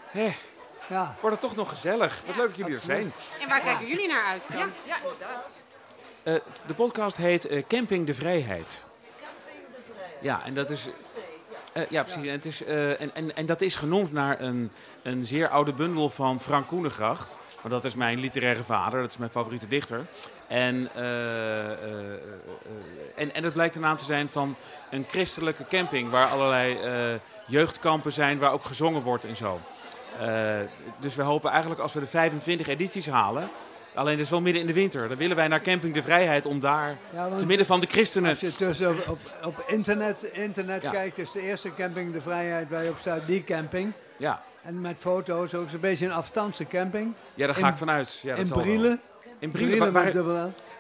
[0.08, 0.34] Hé,
[0.92, 1.16] ja.
[1.22, 2.22] wordt het toch nog gezellig.
[2.26, 3.14] Wat leuk dat jullie er zijn.
[3.40, 4.58] En waar kijken jullie naar uit dan?
[4.60, 5.62] Ja, ja inderdaad.
[6.24, 6.34] Eh,
[6.68, 8.84] de podcast heet eh, Camping de Vrijheid.
[10.22, 10.90] Ja, en dat is.
[11.74, 12.26] eh, ja, precies.
[12.28, 14.72] En, het is, eh, en, en, en dat is genoemd naar een,
[15.04, 17.40] een zeer oude bundel van Frank Koenengracht.
[17.62, 20.06] Want dat is mijn literaire vader, dat is mijn favoriete dichter.
[20.48, 20.90] En,
[23.16, 24.56] en, en het blijkt de naam te zijn van
[24.92, 29.60] een christelijke camping waar allerlei eh, jeugdkampen zijn waar ook gezongen wordt en zo.
[30.20, 30.50] Eh,
[31.00, 33.50] dus we hopen eigenlijk als we de 25 edities halen.
[33.96, 35.08] Alleen dat is wel midden in de winter.
[35.08, 38.30] Dan willen wij naar Camping de Vrijheid om daar ja te midden van de christenen.
[38.30, 40.90] als je tussen op, op, op internet, internet Ja.
[40.92, 43.92] kijkt, is de eerste camping de Vrijheid je op staat, die camping.
[44.18, 47.14] Ja, En met foto's ook zo'n beetje een afstandse camping.
[47.34, 48.20] ja daar ga In- ik vanuit.
[48.24, 48.54] Ja, dat in.
[48.62, 49.00] Brielen.
[49.40, 49.92] In Brielen.
[49.94, 50.14] Waar, met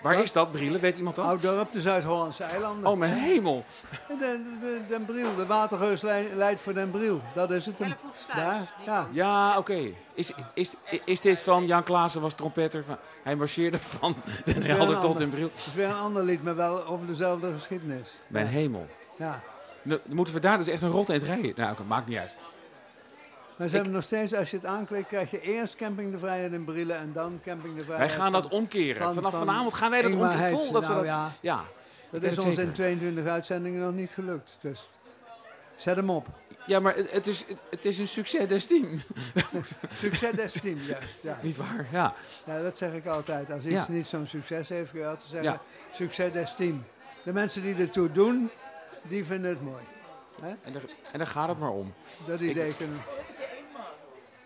[0.01, 0.81] waar, is dat, Brielen?
[0.81, 1.25] Weet iemand dat?
[1.25, 2.91] Ouddorp, de Zuid-Hollandse eilanden.
[2.91, 3.63] Oh, mijn hemel.
[4.07, 4.15] De,
[4.59, 7.21] de, Den Briel, de watergeus lei- leidt voor Den Briel.
[7.33, 7.79] Dat is het.
[7.79, 7.87] hem.
[7.87, 8.45] Hellevoetsluis.
[8.45, 9.07] Daar, ja.
[9.11, 9.79] Ja, oké.
[10.13, 12.83] Is, is, is dit van Jan Klaassen was trompetter?
[12.83, 15.17] Van, hij marcheerde van Den Helder een tot ander.
[15.19, 15.49] Den Briel.
[15.55, 18.09] Dat is weer een ander lied, maar wel over dezelfde geschiedenis.
[18.27, 18.87] Mijn hemel.
[19.15, 19.41] Ja.
[19.81, 21.53] Nu, moeten we daar dus echt een rot eind rijden?
[21.55, 22.35] Nou, oké, maakt niet uit.
[23.61, 26.53] Maar ze hebben nog steeds, als je het aanklikt, krijg je eerst Camping de Vrijheid
[26.53, 28.11] in Brielen en dan Camping de Wij Vrijheid.
[28.11, 29.01] gaan dat omkeren.
[29.01, 30.49] van- Vanaf van vanavond gaan wij dat omkeren.
[30.51, 31.03] Ik voel dat we dat...
[31.05, 31.31] Nou Ja.
[31.41, 31.63] ja,
[32.11, 32.63] dat is ons zeker.
[32.63, 34.57] in 22 uitzendingen nog niet gelukt.
[34.61, 34.89] Dus
[35.75, 36.27] Zet hem op.
[36.65, 39.01] Ja, maar het, is, het, is een succes des team.
[39.93, 41.07] Succes des team, juist.
[41.21, 41.37] Ja.
[41.41, 41.85] Niet waar?
[41.91, 42.13] Ja.
[42.45, 43.51] ja, dat zeg ik altijd.
[43.51, 43.85] Als iets Ja.
[43.89, 45.61] niet zo'n succes heeft, je altijd zeggen, Ja.
[45.93, 46.83] succes des team.
[47.23, 48.49] De mensen die ertoe doen,
[49.01, 49.81] die vinden het mooi.
[50.63, 51.93] En daar, en daar gaat het maar om.
[52.27, 53.01] Dat idee kunnen.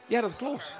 [0.07, 0.77] Ja, dat klopt.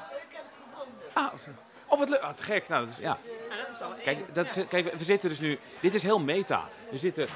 [1.13, 1.47] Ah, of-
[1.87, 2.19] oh, wat leuk.
[2.19, 2.67] Ah, te gek.
[2.67, 3.17] Nou, dat is, ja.
[3.49, 5.59] Nou, dat is al Kijk, dat is, kijk, we zitten dus nu...
[5.79, 6.63] Dit is heel meta.
[6.91, 7.27] We zitten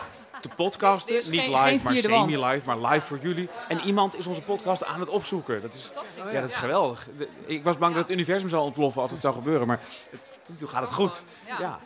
[0.41, 1.15] te podcasten.
[1.15, 2.61] Niet geen- live, geen maar semi-live.
[2.65, 3.49] Maar live voor jullie.
[3.67, 5.61] En iemand is onze podcast aan het opzoeken.
[5.61, 5.89] Dat is,
[6.31, 7.07] ja, dat is geweldig.
[7.17, 9.67] De- ik was bang dat het universum zou ontploffen als het zou gebeuren.
[9.67, 11.23] Maar het, tot nu toe gaat het goed.
[11.47, 11.59] Ja.
[11.59, 11.79] Ja.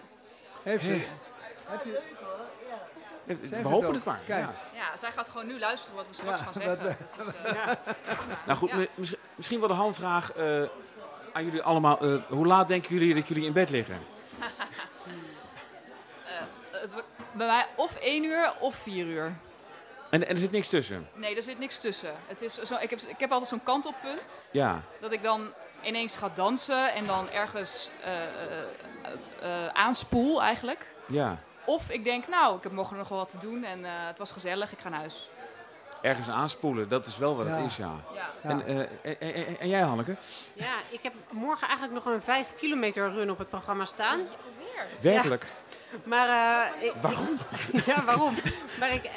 [0.63, 0.89] Heeft ze,
[1.65, 1.99] heb je,
[3.25, 3.93] We het hopen ook.
[3.93, 4.19] het maar.
[4.25, 4.43] Kijk.
[4.43, 4.53] Ja.
[4.73, 6.97] Ja, zij gaat gewoon nu luisteren wat we straks Ja, gaan zeggen.
[7.17, 7.71] Dus, eh,
[8.45, 10.61] Nou goed, misschien, misschien wel de handvraag eh,
[11.33, 11.99] aan jullie allemaal.
[11.99, 13.99] Eh, hoe laat denken jullie dat jullie in bed liggen?
[16.71, 16.93] het
[17.31, 19.35] bij mij of één uur of vier uur.
[20.09, 21.07] En, en er zit niks tussen.
[21.13, 22.13] Nee, er zit niks tussen.
[22.27, 24.49] Het is zo, ik, heb, ik heb altijd zo'n kantelpunt.
[24.51, 24.81] Ja.
[24.99, 28.27] Dat ik dan ineens ga dansen en dan ergens eh, eh,
[29.01, 30.87] eh, eh, aanspoel eigenlijk.
[31.07, 31.37] Ja.
[31.65, 34.17] Of ik denk, nou, ik heb morgen nog wel wat te doen en eh, het
[34.17, 35.29] was gezellig, ik ga naar huis.
[36.01, 37.53] Ergens aanspoelen, dat is wel wat Ja.
[37.55, 37.91] het is, ja.
[38.13, 38.29] Ja.
[38.43, 38.49] Ja.
[38.49, 40.15] En, eh, en, en- en jij, Hanneke?
[40.53, 44.19] Ja, ik heb morgen eigenlijk nog een 5 kilometer run op het programma staan.
[45.01, 45.45] Werkelijk?
[46.03, 46.27] Maar
[46.79, 47.37] eh, ik, Waarom?
[47.85, 48.35] ja, waarom?
[48.79, 49.09] Maar ik,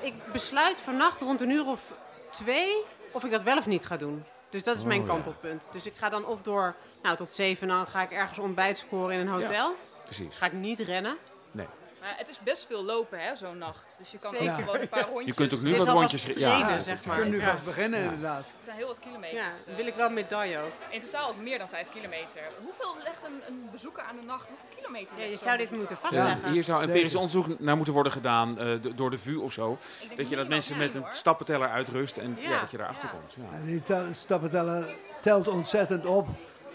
[0.00, 1.92] ik besluit vannacht rond een uur of
[2.30, 4.24] twee of ik dat wel of niet ga doen.
[4.50, 5.06] Dus dat is Oh, mijn ja.
[5.06, 5.68] kantelpunt.
[5.70, 9.14] Dus ik ga dan of door nou, tot zeven, dan ga ik ergens ontbijt scoren
[9.14, 9.76] in een hotel.
[10.04, 10.36] Precies.
[10.36, 11.16] Ga ik niet rennen.
[11.50, 11.66] Nee.
[12.02, 13.94] Maar het is best veel lopen, hè, zo'n nacht.
[13.98, 14.50] Dus je kan Zeker.
[14.52, 15.26] ook gewoon een paar rondjes.
[15.26, 16.22] Je kunt ook nu Dit wat rondjes...
[16.22, 17.18] trainen, ja, zeg je maar.
[17.18, 17.50] kunt nu Ja.
[17.52, 18.04] vast beginnen Ja.
[18.04, 18.44] inderdaad.
[18.56, 19.34] Het zijn heel wat kilometers.
[19.66, 19.76] Ja, eh.
[19.76, 20.72] wil ik wel medaille ook.
[20.90, 22.40] In totaal ook meer dan 5 kilometer.
[22.62, 24.48] Hoeveel legt een, een bezoeker aan de nacht?
[24.48, 25.18] Hoeveel kilometer?
[25.18, 26.52] Ja, je zou dit moeten Ja, vastleggen.
[26.52, 29.78] hier zou empirisch onderzoek naar moeten worden gedaan eh, do- door de VU of zo.
[30.16, 32.50] Weet je, dat mensen met een stappenteller uitrust en ja.
[32.50, 32.60] Ja.
[32.60, 33.18] dat je daarachter Ja.
[33.18, 33.32] komt.
[33.50, 33.56] Ja.
[33.58, 36.28] En die tel- stappenteller telt ontzettend op,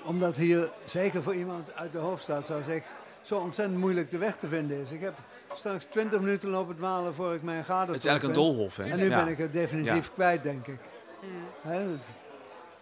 [0.04, 2.84] omdat hier, zeker voor iemand uit de hoofdstad zoals ik,
[3.28, 4.92] zo ontzettend moeilijk de weg te vinden is.
[4.92, 5.14] Ik heb
[5.54, 8.84] straks 20 minuten lopen dwalen voor ik mijn gade Het is eigenlijk een doolhof, hè?
[8.84, 9.24] En nu Ja.
[9.24, 10.80] ben ik het definitief kwijt, denk ik.
[11.22, 11.72] Mm.
[11.72, 11.86] Hè?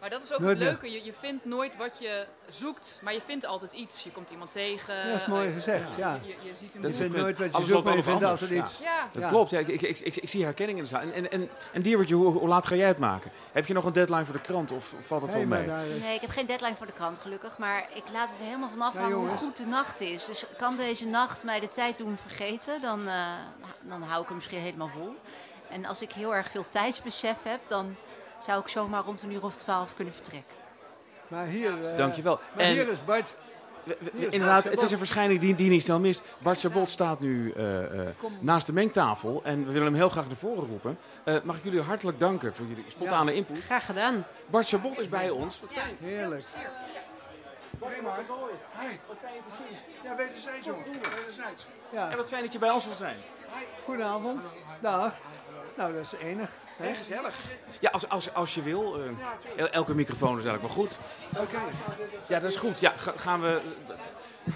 [0.06, 0.92] Maar dat is ook Nooit het leuke.
[0.92, 4.04] Je, je vindt nooit wat je zoekt, maar je vindt altijd iets.
[4.04, 4.96] Je komt iemand tegen.
[4.96, 6.20] Ja, dat is mooi gezegd, ja.
[6.24, 8.52] Je, je ziet een Dat vindt nooit wat je Alles zoekt, maar je vindt altijd
[8.52, 8.78] iets.
[8.82, 9.30] Ja, Dat Ja.
[9.30, 9.60] klopt, ja.
[9.60, 11.02] Ik, ik, ik, ik, ik zie herkenning in de zaal.
[11.02, 13.32] En, en, en, en Diewertje, hoe, hoe laat ga jij het maken?
[13.52, 15.68] Heb je nog een deadline voor de krant of valt het Hey, wel mee?
[16.02, 18.70] Nee, ik heb geen deadline voor de krant gelukkig, maar ik laat het er helemaal
[18.70, 20.26] van afhangen hoe goed de nacht is.
[20.26, 23.34] Dus kan deze nacht mij de tijd doen vergeten, dan, eh,
[23.82, 25.16] dan hou ik hem misschien helemaal vol.
[25.70, 27.96] En als ik heel erg veel tijdsbesef heb, dan
[28.40, 30.56] zou ik zomaar rond een uur of twaalf kunnen vertrekken.
[31.28, 32.40] Maar hier, eh, Dankjewel.
[32.56, 33.34] Maar En hier is Bart.
[33.84, 36.22] we- we- inderdaad, Bart het is een verschijning die, die niet snel mist.
[36.40, 40.28] Bart Chabot staat nu eh, eh, naast de mengtafel en we willen hem heel graag
[40.28, 40.98] naar voren roepen.
[41.24, 43.64] Eh, mag ik jullie hartelijk danken voor jullie spontane input.
[43.64, 44.26] Graag gedaan.
[44.48, 45.60] Bart Chabot is bij ons.
[45.60, 45.98] Wat fijn.
[46.00, 46.44] Heerlijk.
[50.04, 50.84] Ja, wederzijds ook.
[51.16, 51.66] Wederzijds.
[51.92, 53.18] Ja, En wat fijn dat je bij ons wil zijn.
[53.86, 54.44] goedenavond.
[54.82, 55.14] Dag.
[55.78, 56.50] Nou, dat is enig.
[56.78, 56.94] hè?
[56.94, 57.36] gezellig.
[57.80, 58.96] Ja, als, als, als je wil.
[59.02, 59.10] eh,
[59.56, 60.98] el- elke microfoon is eigenlijk wel goed.
[61.38, 61.58] Oké.
[62.28, 62.80] Ja, dat is goed.
[62.80, 63.62] Ja, ga- gaan we...
[64.46, 64.54] Een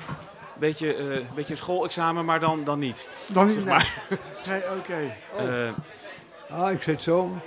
[0.65, 3.07] beetje, eh, een beetje een schoolexamen, maar dan, dan niet.
[3.33, 3.65] Dan niet.
[3.65, 3.75] Nee,
[4.47, 5.15] nee oké.
[5.37, 5.71] Eh,
[6.51, 7.37] Ah, ik zit zo.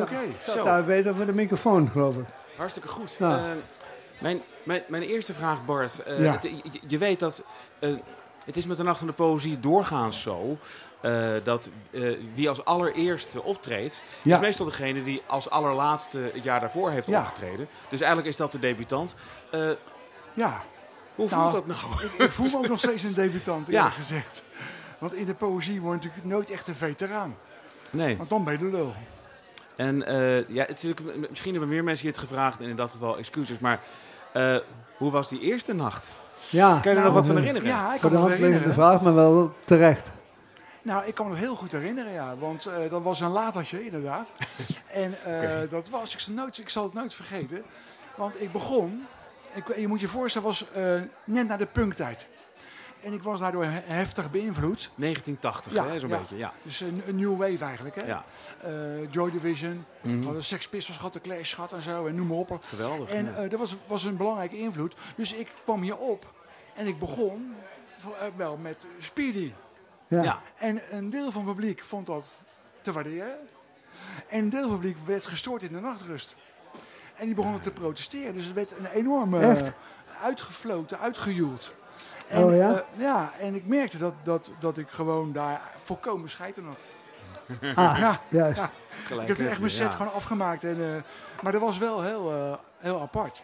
[0.00, 0.18] Oké.
[0.20, 0.64] Ik zat Zo.
[0.64, 2.24] daar beter voor de microfoon, geloof ik.
[2.56, 3.16] hartstikke goed.
[3.20, 3.40] Eh,
[4.18, 6.02] mijn, mijn, mijn eerste vraag, Bart.
[6.02, 6.32] Eh, Ja.
[6.32, 7.44] het- je, je weet dat...
[7.78, 7.90] eh,
[8.48, 10.58] het is met de Nacht van de Poëzie doorgaans zo...
[11.00, 14.02] eh, dat eh, wie als allereerste optreedt...
[14.22, 14.34] Ja.
[14.34, 17.20] is meestal degene die als allerlaatste het jaar daarvoor heeft Ja.
[17.20, 17.68] opgetreden.
[17.88, 19.14] Dus eigenlijk is dat de debutant.
[19.50, 19.60] Eh,
[20.34, 20.62] Ja,
[21.14, 22.04] hoe Nou, voelt dat nou?
[22.04, 23.72] ik, ik voel me ook nog steeds een debutant, Ja.
[23.72, 24.42] eerlijk gezegd.
[24.98, 27.36] Want in de poëzie word je natuurlijk nooit echt een veteraan.
[27.90, 28.16] Nee.
[28.16, 28.94] Want dan ben je de lul.
[29.76, 29.96] En
[30.48, 30.92] ja, het is
[31.30, 33.58] misschien hebben meer mensen je het gevraagd en in dat geval excuses.
[33.58, 33.80] Maar
[34.96, 36.10] hoe was die eerste nacht?
[36.50, 37.68] Ja, Kan je er nog Nou, wat van eh, herinneren?
[37.68, 38.72] Ja, ik kan de me herinneren.
[38.72, 40.10] vraag, maar wel terecht.
[40.82, 42.36] Nou, ik kan me heel goed herinneren, ja.
[42.36, 44.32] Want eh, dat was een latertje, inderdaad.
[44.92, 47.62] en eh, dat was, ik zal, nooit, ik zal het nooit vergeten.
[48.14, 49.06] Want ik begon,
[49.54, 50.82] ik, je moet je voorstellen, was eh,
[51.24, 52.26] net na de punktijd.
[53.02, 54.90] En ik was daardoor he- heftig beïnvloed.
[54.94, 56.18] 1980, Ja, hè, zo'n ja.
[56.18, 56.36] beetje.
[56.36, 56.52] Ja.
[56.62, 58.06] Dus een, een new wave eigenlijk, hè.
[58.06, 58.24] ja.
[58.60, 60.22] Eh, Joy Division, Mhm.
[60.24, 62.58] hadden Sex Pistols gehad, de Clash gehad en zo, en noem maar op.
[62.66, 63.08] Geweldig.
[63.10, 64.94] En eh, dat was, was een belangrijke invloed.
[65.16, 66.32] Dus ik kwam hier op
[66.74, 67.54] en ik begon
[67.98, 69.52] voor- eh, wel met Speedy.
[70.08, 70.22] Ja.
[70.22, 70.40] ja.
[70.58, 72.32] En een deel van het publiek vond dat
[72.82, 73.36] te waarderen.
[74.28, 76.34] En een deel van het publiek werd gestoord in de nachtrust.
[77.16, 78.34] En die begonnen te protesteren.
[78.34, 79.72] Dus het werd een enorme Echt?
[80.22, 81.72] uitgefloten, uitgejoeld.
[82.28, 82.72] En, Oh ja?
[82.74, 86.78] eh, ja, en ik merkte dat, dat, dat ik gewoon daar volkomen scheid aan had.
[87.74, 88.58] Ah, Ja, juist.
[88.58, 88.70] ja.
[89.04, 89.96] Gelijk Ik heb er echt mijn set ja.
[89.96, 90.64] gewoon afgemaakt.
[90.64, 91.02] En, eh,
[91.42, 93.42] maar dat was wel heel, eh, heel apart.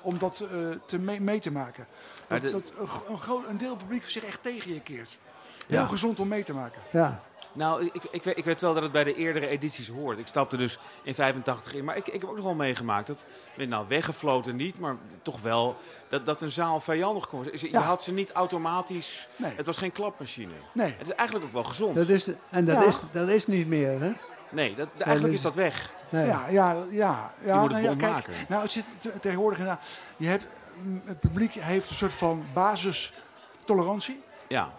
[0.00, 0.48] Om dat eh,
[0.86, 1.86] te mee, mee te maken.
[2.26, 5.18] Dat, de- dat een, gro- een, groot, een deel publiek zich echt tegen je keert.
[5.66, 5.86] Heel Ja.
[5.86, 6.80] gezond om mee te maken.
[6.90, 7.20] Ja.
[7.54, 10.18] Nou, ik, ik, weet, ik weet wel dat het bij de eerdere edities hoort.
[10.18, 11.84] Ik stapte dus in 85 in.
[11.84, 13.24] Maar ik, ik heb ook nog wel meegemaakt dat,
[13.56, 15.76] nou weggefloten niet, maar toch wel,
[16.08, 17.60] dat, dat een zaal vijandig kon worden.
[17.60, 17.80] Je Ja.
[17.80, 19.52] had ze niet automatisch, Nee.
[19.56, 20.52] het was geen klapmachine.
[20.72, 20.94] Nee.
[20.98, 21.96] Het is eigenlijk ook wel gezond.
[21.96, 22.84] Dat is, en dat, Ja.
[22.84, 24.12] is, dat is niet meer, hè?
[24.50, 25.92] Nee, dat, eigenlijk is dat weg.
[26.08, 26.26] Nee.
[26.26, 27.32] Ja, ja, ja.
[27.44, 28.32] ja, moet het nou ja, kijk, volmaken.
[28.48, 29.88] nou, het zit te- tegenwoordig inderdaad.
[30.16, 30.44] Je hebt,
[30.82, 34.22] mm, het publiek heeft een soort van basistolerantie.
[34.48, 34.70] Ja,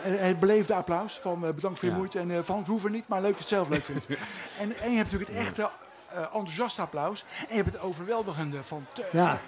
[0.00, 2.00] Het beleefde applaus van eh, bedankt voor je Ja.
[2.00, 2.18] moeite.
[2.18, 4.06] En eh, van het hoeven niet, maar leuk dat je het zelf leuk vindt.
[4.60, 5.68] en, en je hebt natuurlijk het echte
[6.08, 7.24] eh, enthousiaste applaus.
[7.40, 9.40] En je hebt het overweldigende van te Ja.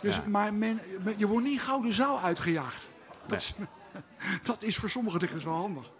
[0.00, 0.22] Dus, Ja.
[0.26, 2.90] Maar men, men- je wordt niet gauw de zaal uitgejaagd.
[3.26, 3.54] Dat, is,
[4.42, 5.90] dat is voor sommige dichters wel handig.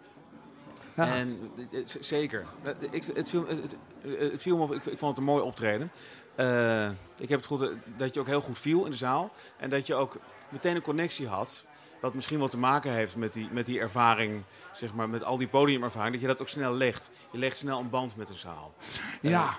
[0.95, 1.07] Ja.
[1.15, 2.45] En eh, zeker.
[2.91, 3.61] Ik, het, viel, het,
[4.01, 5.91] het, het viel me op, ik, ik vond het een mooi optreden.
[6.35, 9.31] Eh, ik heb het goed dat je ook heel goed viel in de zaal.
[9.57, 10.17] En dat je ook
[10.49, 11.65] meteen een connectie had.
[12.01, 15.37] Wat misschien wel te maken heeft met die, met die ervaring, zeg maar, met al
[15.37, 16.11] die podiumervaring.
[16.11, 17.11] Dat je dat ook snel legt.
[17.31, 18.73] Je legt snel een band met een zaal.
[19.21, 19.55] Ja,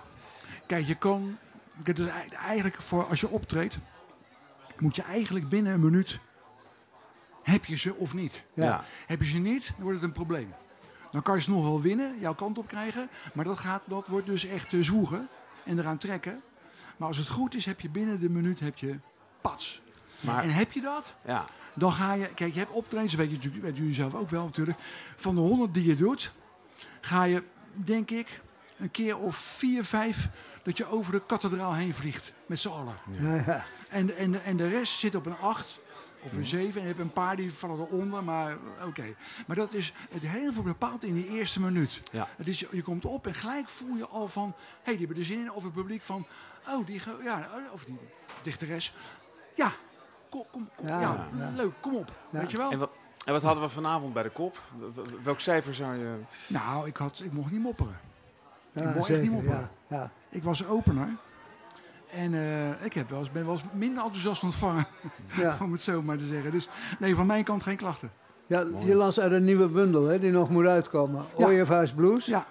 [0.66, 1.38] kijk, je kan.
[1.82, 3.78] Dus ei- eigenlijk voor als je optreedt,
[4.78, 6.18] moet je eigenlijk binnen een minuut.
[7.42, 8.44] Heb je ze of niet?
[8.54, 8.84] Ja.
[9.06, 10.54] Heb je ze niet, dan wordt het een probleem.
[11.10, 13.08] Dan kan je ze nog wel winnen, jouw kant op krijgen.
[13.34, 15.28] Maar dat, gaat, dat wordt dus echt eh, zwoegen
[15.64, 16.42] en eraan trekken.
[16.96, 18.98] Maar als het goed is, heb je binnen de minuut heb je
[19.40, 19.80] pats.
[20.20, 22.28] Maar En heb je dat, ja, dan ga je...
[22.34, 24.78] Kijk, je hebt optredens, weet je natuurlijk- weten jullie zelf ook wel natuurlijk.
[25.16, 26.32] Van de 100 die je doet,
[27.00, 28.40] ga je, denk ik,
[28.78, 30.28] een keer of vier, vijf...
[30.62, 32.94] dat je over de kathedraal heen vliegt, met z'n allen.
[33.20, 33.64] Ja.
[33.88, 35.80] En, en, en de rest zit op een 8
[36.22, 36.74] of een 7.
[36.74, 38.56] En je hebt een paar die vallen eronder, maar
[38.86, 39.14] oké.
[39.46, 42.02] Maar dat is het heel veel bepaald in die eerste minuut.
[42.12, 42.28] Ja.
[42.36, 45.16] Het is, je komt op en gelijk voel je al van, hé, hey, die hebben
[45.16, 45.52] er zin in.
[45.52, 46.26] Of het publiek van,
[46.68, 47.98] oh, die, ja, oh, of die
[48.42, 48.94] dichteres.
[49.54, 49.72] Ja,
[50.32, 51.50] kom, kom, kom ja, Ja, ja.
[51.54, 52.12] leuk, kom op.
[52.30, 52.38] Ja.
[52.38, 52.70] Weet je wel?
[52.70, 52.90] en wat,
[53.24, 54.58] en wat hadden we vanavond bij de kop?
[55.22, 56.14] Welk cijfer zou je...
[56.46, 57.96] Nou, ik, had, ik mocht niet mopperen.
[58.72, 59.70] Ja, Ik mocht echt niet mopperen.
[59.88, 60.10] ja, ja.
[60.28, 61.08] Ik was opener.
[62.10, 64.86] En eh, ik heb wel eens, ben wel eens minder enthousiast ontvangen,
[65.40, 65.56] Ja.
[65.62, 66.50] om het zo maar te zeggen.
[66.50, 66.68] Dus
[66.98, 68.12] nee, van mijn kant geen klachten.
[68.46, 71.24] Ja, je las uit een nieuwe bundel hè, die nog moet uitkomen.
[71.36, 71.44] Ja.
[71.46, 72.26] Ooievaars Blues.
[72.26, 72.46] Ja,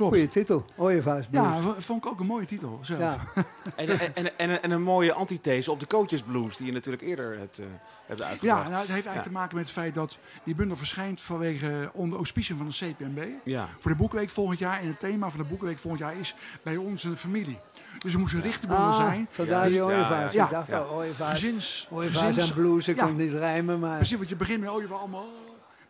[0.00, 0.14] klopt.
[0.14, 1.44] Goeie titel, Ooievaars Blues.
[1.44, 3.00] Ja, vond ik ook een mooie titel zelf.
[3.00, 3.18] Ja.
[3.76, 7.02] En, en, en, en, en een mooie antithese op de Coaches Blues, die je natuurlijk
[7.02, 7.64] eerder hebt, eh,
[8.06, 8.62] hebt Ja, uitgebracht.
[8.68, 9.22] nou, het heeft eigenlijk Ja.
[9.22, 13.24] te maken met het feit dat die bundel verschijnt vanwege onder auspiciën van de CPMB.
[13.44, 13.68] Ja.
[13.78, 14.80] Voor de Boekenweek volgend jaar.
[14.80, 17.58] En het thema van de Boekenweek volgend jaar is bij ons een familie.
[17.98, 19.28] Dus er moest een richtingbundel Ah, zijn.
[19.30, 20.32] vandaar Ja, die ja, ooievaars.
[20.34, 20.44] ja.
[20.44, 20.78] Ik dacht Ja.
[20.78, 23.04] al, ooievaars, Gezins, ooievaars gezins- en blues, ik Ja.
[23.04, 23.96] kon niet rijmen, maar...
[23.96, 25.26] Precies, want je begint met oh, je wil allemaal...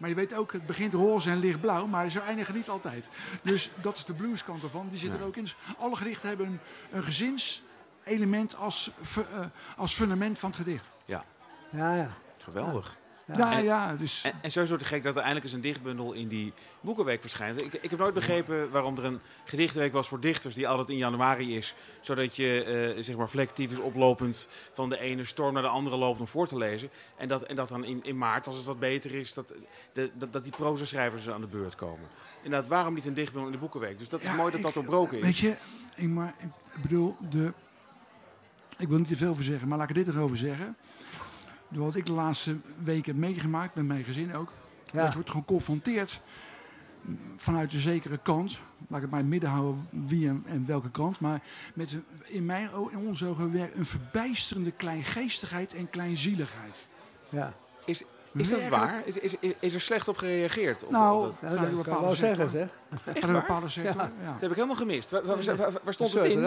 [0.01, 3.09] Maar je weet ook, het begint roze en lichtblauw, maar ze eindigen niet altijd.
[3.43, 5.25] Dus dat is de blueskant ervan, die zit er Ja.
[5.25, 5.43] ook in.
[5.43, 6.59] Dus alle gedichten hebben een,
[6.91, 10.85] een gezinselement als, eh, als fundament van het gedicht.
[11.05, 11.25] Ja,
[11.71, 12.11] ja.
[12.43, 12.97] Geweldig.
[13.37, 14.23] Ja, En- ja, dus...
[14.25, 17.63] En, en sowieso te gek dat er eindelijk eens een dichtbundel in die boekenweek verschijnt.
[17.63, 20.97] Ik, ik heb nooit begrepen waarom er een gedichtweek was voor dichters die altijd in
[20.97, 21.75] januari is.
[22.01, 22.65] Zodat je
[22.97, 26.27] eh, zeg maar flectief is oplopend van de ene storm naar de andere loopt om
[26.27, 26.91] voor te lezen.
[27.17, 29.53] En dat, en dat dan in, in maart, als het wat beter is, dat,
[29.93, 32.09] de, dat, dat die proza-schrijvers aan de beurt komen.
[32.43, 33.99] Inderdaad, waarom niet een dichtbundel in de boekenweek?
[33.99, 35.23] Dus dat is Ja, mooi dat ik- dat doorbroken is.
[35.25, 35.55] Weet je,
[35.95, 37.53] ik, maar, ik bedoel, de,
[38.79, 40.77] ik wil niet te veel over zeggen, maar laat ik er dit erover zeggen.
[41.71, 44.53] Door wat ik de laatste weken heb meegemaakt, met mijn gezin ook.
[44.85, 45.13] Dat ja.
[45.15, 46.21] wordt geconfronteerd
[47.01, 48.61] mm, vanuit een zekere kant.
[48.89, 51.21] Laat ik het maar in het midden houden wie en, en welke kant.
[51.21, 51.41] Maar
[51.75, 56.87] met een, in, mijn, in onze ogen weer een verbijsterende kleingeestigheid en kleinzieligheid.
[57.29, 57.53] ja.
[58.33, 59.07] Is dat Werkelijk- waar?
[59.07, 60.85] Is, is, is, is er slecht op gereageerd?
[60.85, 61.55] Op, Nou, op dat?
[61.55, 62.69] Nou, dat kan wel zeggen, zeg.
[63.05, 63.41] Echt Van een waar?
[63.41, 64.33] bepaalde sector, ja.
[64.33, 65.11] Dat heb ik helemaal gemist.
[65.11, 66.41] Waar, waar, waar- waar- waar stond het in?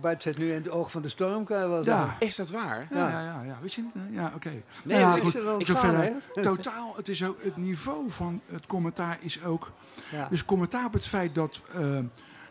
[0.00, 1.84] Bart zit nu in het oog van de storm, kan je wel Ja.
[1.84, 2.26] zeggen.
[2.26, 2.86] Is dat waar?
[2.90, 3.58] Ja, ja, ja, ja.
[3.60, 3.92] Weet je niet?
[4.10, 4.50] Ja, oké.
[4.84, 5.34] Nee, ja, ik- goed.
[5.34, 6.12] Is er wel Ik verder.
[6.42, 9.70] Totaal, het is ook het niveau van het commentaar is ook.
[10.10, 10.26] Ja.
[10.30, 11.98] Dus commentaar op het feit dat, eh,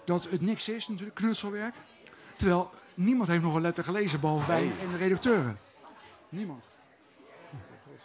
[0.05, 1.73] dat het niks is, natuurlijk, knutselwerk.
[2.37, 5.57] Terwijl niemand heeft nog een letter gelezen, behalve wij en de redacteuren.
[6.29, 6.63] Niemand.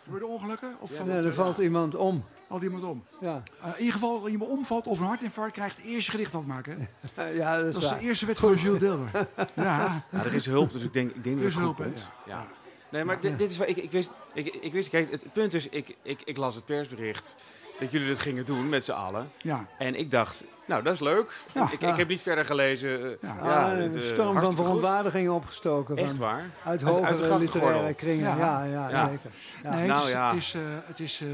[0.04, 0.74] Worden ongelukken?
[0.78, 2.24] Of Ja, het, er eh, valt iemand om.
[2.48, 3.04] valt iemand om?
[3.20, 6.34] Ja, Eh, in ieder geval, als iemand omvalt of een hartinfarct krijgt, eerst je gedicht
[6.34, 6.88] afmaken.
[7.14, 7.24] hè?
[7.42, 9.08] ja dat is, Dat is de eerste wet van Jules Deelder.
[9.54, 12.10] Ja, Ja, er is hulp, dus ik denk, ik denk dat het goed hulp, komt.
[12.26, 12.32] ja.
[12.34, 12.46] Ja.
[12.88, 14.10] Nee, maar dit, dit is waar ik, ik wist.
[14.34, 17.36] Ik, ik wist, kijk, het punt is, ik, ik, ik las het persbericht
[17.80, 19.30] dat jullie dit gingen doen met z'n allen.
[19.42, 19.66] ja.
[19.78, 21.32] En ik dacht, nou, dat is leuk.
[21.52, 21.68] Ja.
[21.72, 21.90] ik, Ja.
[21.90, 23.02] ik heb niet verder gelezen.
[23.04, 23.36] eh, Ja.
[23.42, 24.64] ja, een eh, storm van hartstikke goed.
[24.66, 25.96] verontwaardiging opgestoken.
[25.96, 26.44] Echt Van, waar.
[26.64, 27.38] uit grachtengordel.
[27.38, 28.36] literaire kringen.
[28.36, 28.36] Ja.
[28.36, 29.08] Ja, ja, Ja.
[29.08, 29.30] zeker.
[29.62, 29.70] Ja.
[29.74, 30.26] Nee, Nou het is, ja.
[30.28, 31.28] het is, eh, het is eh,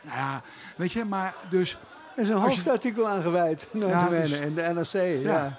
[0.00, 0.42] nou ja,
[0.76, 1.78] weet je, maar dus
[2.16, 4.92] Er is een Als je- hoofdartikel aangeweid, notabene, dus- in de NRC.
[4.92, 5.18] Ja.
[5.22, 5.58] Ja.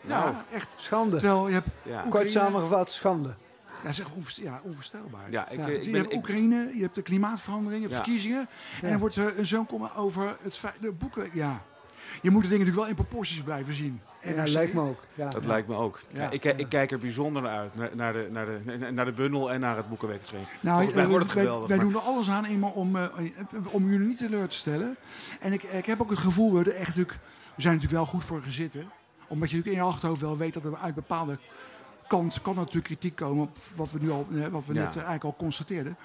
[0.00, 0.74] Nou, Ja, echt.
[0.76, 1.16] Schande.
[1.18, 1.94] Terwijl je hebt, ja.
[1.94, 3.28] Kort Oekraïne- samengevat, schande.
[3.28, 5.30] ja, dat is echt onvoorstel- ja, onvoorstelbaar.
[5.30, 5.66] Ja, ik, Ja.
[5.66, 8.04] je ik ben, hebt ik, Oekraïne, je hebt de klimaatverandering, je hebt Ja.
[8.04, 8.48] verkiezingen.
[8.80, 8.86] Ja.
[8.86, 11.30] En er wordt er zo'n komen over het feit, de boeken.
[11.32, 11.62] Ja,
[12.22, 14.00] je moet de dingen natuurlijk wel in proporties blijven zien.
[14.22, 15.00] Ja, NRC, lijkt me ook.
[15.14, 15.28] Ja.
[15.28, 16.00] dat lijkt me ook.
[16.12, 16.30] Ja.
[16.30, 19.52] Ik, ik kijk er bijzonder naar uit, naar, naar, de, naar, de, naar de bundel
[19.52, 20.44] en naar het boekenweekgeschenk.
[20.60, 21.68] Nou, Volgens mij eh, wordt het wij, geweldig.
[21.68, 23.04] wij maar- doen er alles aan eenmaal om, eh,
[23.70, 24.96] om jullie niet teleur te stellen.
[25.40, 27.18] En ik, ik heb ook het gevoel, we, er echt natuurlijk,
[27.54, 28.80] we zijn natuurlijk wel goed voor gezitten.
[29.28, 31.38] Omdat je natuurlijk in je achterhoofd wel weet dat er uit bepaalde
[32.06, 34.80] kant kan natuurlijk kritiek komen op wat we nu al, eh, wat we Ja.
[34.80, 35.96] net eigenlijk al constateerden.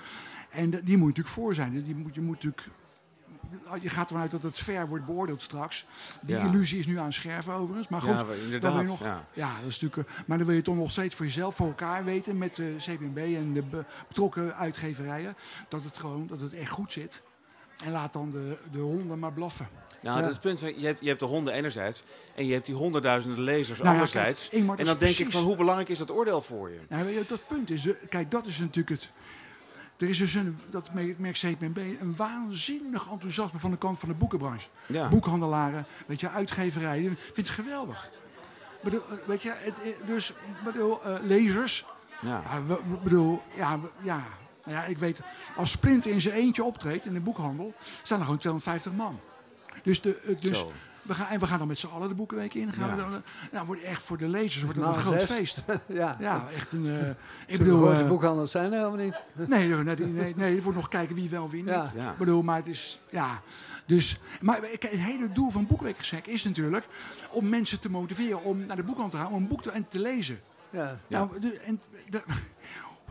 [0.50, 1.84] En die moet je natuurlijk voor zijn.
[1.84, 2.68] Die moet, je moet natuurlijk,
[3.82, 5.86] je gaat ervan uit dat het fair wordt beoordeeld straks.
[6.22, 6.44] Die Ja.
[6.46, 7.88] illusie is nu aan scherven overigens.
[7.88, 8.10] Maar goed,
[8.50, 9.26] ja, dan wil je nog, ja.
[9.34, 11.68] ja, dat is natuurlijk, eh, maar dan wil je toch nog steeds voor jezelf, voor
[11.68, 15.36] elkaar weten met de CPMB en de be- betrokken uitgeverijen,
[15.70, 17.22] dat het gewoon, dat het echt goed zit.
[17.86, 19.68] En laat dan de, de honden maar blaffen.
[20.02, 20.22] Nou, Ja.
[20.22, 20.80] dat is het punt.
[20.80, 22.04] Je hebt, je hebt de honden enerzijds
[22.36, 24.42] en je hebt die honderdduizenden lezers Nou ja, anderzijds.
[24.42, 26.80] kijk, Ingmar, en dan is denk ik van hoe belangrijk is dat oordeel voor je?
[26.90, 29.12] Nou, dat punt is, eh, kijk, dat is natuurlijk het.
[30.02, 34.10] Er is dus een, dat merkt merkt CPMB, een waanzinnig enthousiasme van de kant van
[34.10, 34.68] de boekenbranche.
[34.88, 35.08] Ja.
[35.10, 38.10] Boekhandelaren, weet je, uitgeverijen, vindt het geweldig.
[38.84, 40.34] Bedoel, eh, weet je, het, eh, dus
[40.64, 41.86] bedoel, eh, lezers,
[42.22, 42.42] Ja.
[42.52, 44.24] Ja, we- we- bedoel, ja, we- ja,
[44.66, 45.20] nou ja, ik weet,
[45.56, 49.20] als Splinter in zijn eentje optreedt in de boekhandel, staan er gewoon 250 man.
[49.84, 50.72] Dus, de, dus Zo.
[51.02, 52.74] We, gaan, en we gaan dan met z'n allen de boekenweek in.
[52.74, 52.96] Gaan Ja.
[52.96, 53.20] we dan, eh,
[53.52, 55.30] nou, wordt echt voor de lezers wordt het Nou, een groot zes.
[55.38, 55.64] feest.
[56.02, 56.16] ja.
[56.20, 56.88] Ja, echt een.
[57.00, 57.10] eh,
[57.48, 59.22] ik bedoel, grote eh, boekhandels zijn er helemaal niet.
[59.48, 61.72] nee, nee, nee, nee, nee, er wordt nog kijken wie wel wie niet.
[61.74, 61.92] Ja.
[61.96, 62.12] Ja.
[62.12, 63.42] Ik bedoel, maar het is, ja,
[63.86, 66.86] dus, maar het hele doel van Boekweekgeschenk is natuurlijk
[67.30, 69.88] om mensen te motiveren om naar de boekhandel te gaan, om een boek te, en
[69.88, 70.40] te lezen.
[70.70, 70.98] Ja.
[71.08, 71.18] Ja.
[71.18, 72.22] Nou, de, en, de,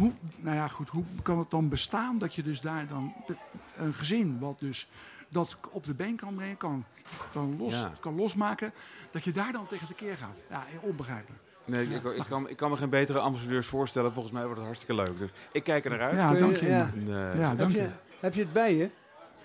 [0.01, 3.37] hoe, nou ja, goed, hoe kan het dan bestaan dat je dus daar dan de-
[3.77, 4.89] een gezin wat dus
[5.29, 6.85] dat op de been kan brengen, kan,
[7.33, 7.93] kan, los, Ja.
[8.01, 8.73] kan losmaken,
[9.11, 10.43] dat je daar dan tegen de keer gaat?
[10.51, 11.43] Ja, onbegrijpelijk.
[11.65, 14.13] Nee, ik, ik, kan, ik kan me geen betere ambassadeurs voorstellen.
[14.13, 15.19] Volgens mij wordt het hartstikke leuk.
[15.19, 16.17] Dus ik kijk er naar uit.
[16.17, 16.67] Ja, dank je.
[16.69, 16.91] ja.
[17.55, 17.89] Dank je, je.
[18.21, 18.91] heb je het bij je?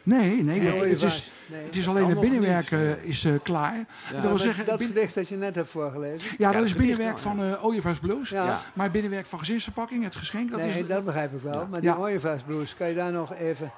[0.06, 1.32] Nee, nee, Nee, het, het is.
[1.48, 3.76] Nee, het is alleen het binnenwerk eh, is eh, klaar.
[3.78, 3.86] ja.
[4.12, 6.28] dat wil zeggen, dat binnen- gedicht dat je net hebt voorgelezen?
[6.38, 8.30] Ja, dat dat is binnenwerk van eh Ooievaars Blues.
[8.30, 8.46] Ja.
[8.46, 8.62] Ja.
[8.74, 10.88] Maar binnenwerk van gezinsverpakking, het geschenk, dat nee, is...
[10.88, 11.68] dat begrijp ik wel.
[11.70, 11.96] Maar die Ja.
[11.96, 13.72] Ooievaarsblues, kan je daar nog even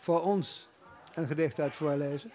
[0.00, 0.68] voor ons
[1.14, 2.30] een gedicht uit voorlezen?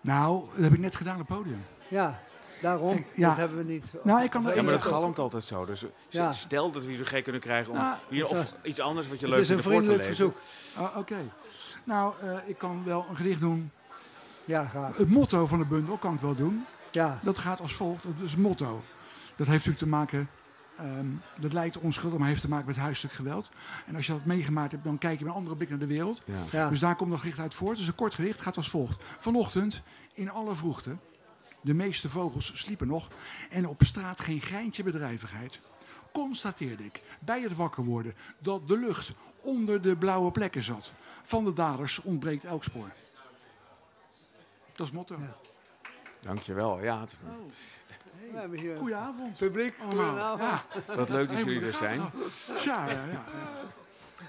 [0.00, 1.64] Nou, dat heb ik net gedaan op het podium.
[1.88, 2.18] Ja,
[2.62, 2.96] daarom.
[2.96, 3.28] Ik- ja.
[3.28, 3.84] Dat hebben we niet.
[4.02, 5.64] Nou, ik kan Ja, maar dat galmt altijd zo.
[5.64, 6.32] Dus Ja.
[6.32, 9.08] stel dat we hier zo gek kunnen krijgen om Nou, hier het of iets anders
[9.08, 10.32] wat je Het leuk is een vindt voor te vriendelijk lezen.
[10.72, 10.86] verzoek.
[10.92, 11.16] Oh, Oké.
[11.84, 13.70] Nou, eh, ik kan wel een gedicht doen.
[14.44, 14.96] Ja, graag.
[14.96, 16.64] Het motto van de bundel kan ik wel doen.
[16.90, 18.02] Ja, Dat gaat als volgt.
[18.02, 18.82] Dat is het motto.
[19.36, 20.28] Dat heeft natuurlijk te maken...
[20.78, 21.06] ehm,
[21.40, 23.50] dat lijkt onschuldig, maar heeft te maken met huiselijk geweld.
[23.86, 25.86] En als je dat meegemaakt hebt, dan kijk je met een andere blik naar de
[25.86, 26.22] wereld.
[26.24, 26.34] Ja.
[26.52, 26.68] ja.
[26.68, 27.70] Dus daar komt nog gedicht uit voort.
[27.72, 29.02] Het is een kort gedicht, gaat als volgt.
[29.18, 29.82] Vanochtend,
[30.14, 30.96] in alle vroegte,
[31.60, 33.08] de meeste vogels sliepen nog
[33.50, 35.60] en op straat geen greintje bedrijvigheid,
[36.12, 40.92] constateerde ik bij het wakker worden dat de lucht onder de blauwe plekken zat.
[41.22, 42.90] Van de daders ontbreekt elk spoor.
[44.76, 45.16] Dat is het motto.
[45.20, 45.36] Ja.
[46.20, 46.80] Dankjewel.
[46.82, 47.16] Ja, het-
[48.60, 49.38] hier een Goedenavond.
[49.38, 49.78] publiek.
[49.78, 50.04] Allemaal.
[50.04, 50.66] Goedenavond.
[50.86, 52.00] Ja, wat leuk dat jullie er zijn.
[52.00, 52.56] het?
[52.56, 53.24] Tja, ja, ja.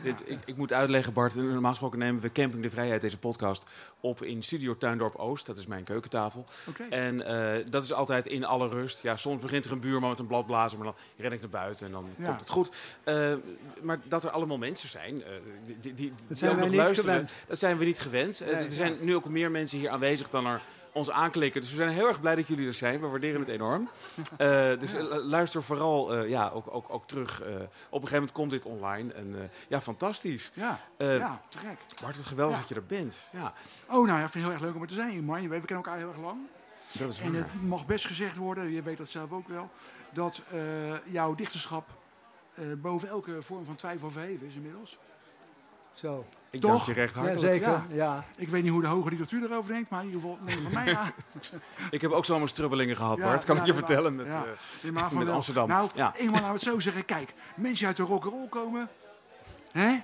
[0.03, 1.35] Dit, ik, ik moet uitleggen, Bart.
[1.35, 3.65] Normaal gesproken nemen we Camping de Vrijheid, deze podcast,
[3.99, 5.45] op in Studio Tuindorp Oost.
[5.45, 6.45] Dat is mijn keukentafel.
[6.69, 6.83] Oké.
[6.89, 9.01] En eh, dat is altijd in alle rust.
[9.01, 11.49] Ja, soms begint er een buurman met een blad blazen, maar dan ren ik naar
[11.49, 12.25] buiten en dan Ja.
[12.27, 12.71] komt het goed.
[13.03, 13.33] Eh,
[13.81, 15.29] maar dat er allemaal mensen zijn, eh,
[15.65, 17.33] die, die, die, die zijn ook nog luisteren, gewend.
[17.47, 18.41] dat zijn we niet gewend.
[18.45, 20.61] Nee, er zijn nu ook meer mensen hier aanwezig dan er
[20.93, 21.61] ons aanklikken.
[21.61, 22.99] Dus we zijn heel erg blij dat jullie er zijn.
[22.99, 23.89] We waarderen het enorm.
[24.37, 27.41] Eh, dus eh, luister vooral eh, ja, ook, ook, ook terug.
[27.41, 29.13] Op een gegeven moment komt dit online.
[29.13, 30.51] En ja, fantastisch.
[30.53, 31.77] Ja, ja, te gek.
[32.01, 32.61] Bart, het geweldig Ja.
[32.61, 33.29] dat je er bent.
[33.31, 33.53] Ja,
[33.87, 35.41] Oh, nou ja, ik vind het heel erg leuk om er te zijn, man.
[35.41, 36.39] Je weet, we kennen elkaar heel erg lang.
[36.91, 39.69] dat is En het mag best gezegd worden, je weet dat zelf ook wel,
[40.13, 40.41] dat
[41.05, 41.89] jouw dichterschap
[42.77, 44.97] boven elke vorm van twijfel verheven is inmiddels.
[45.93, 46.25] Zo.
[46.49, 46.71] Ik toch?
[46.71, 47.53] dank je recht Ja, hartelijk.
[47.53, 47.69] zeker.
[47.69, 47.85] ja.
[47.89, 48.23] Ja.
[48.35, 50.71] Ik weet niet hoe de hoge literatuur erover denkt, maar in ieder geval neem van
[50.73, 51.11] mij aan.
[51.91, 53.43] Ik heb ook zomaar strubbelingen gehad, Ja, Bart.
[53.45, 54.45] Kan ja, ik je ja, vertellen met, ja.
[54.83, 55.29] eh, van met.
[55.29, 55.67] Amsterdam.
[55.67, 56.13] Nou, Ja.
[56.15, 58.89] ik wil nou het zo zeggen, kijk, mensen uit de rock'n'roll komen,
[59.71, 59.99] hè?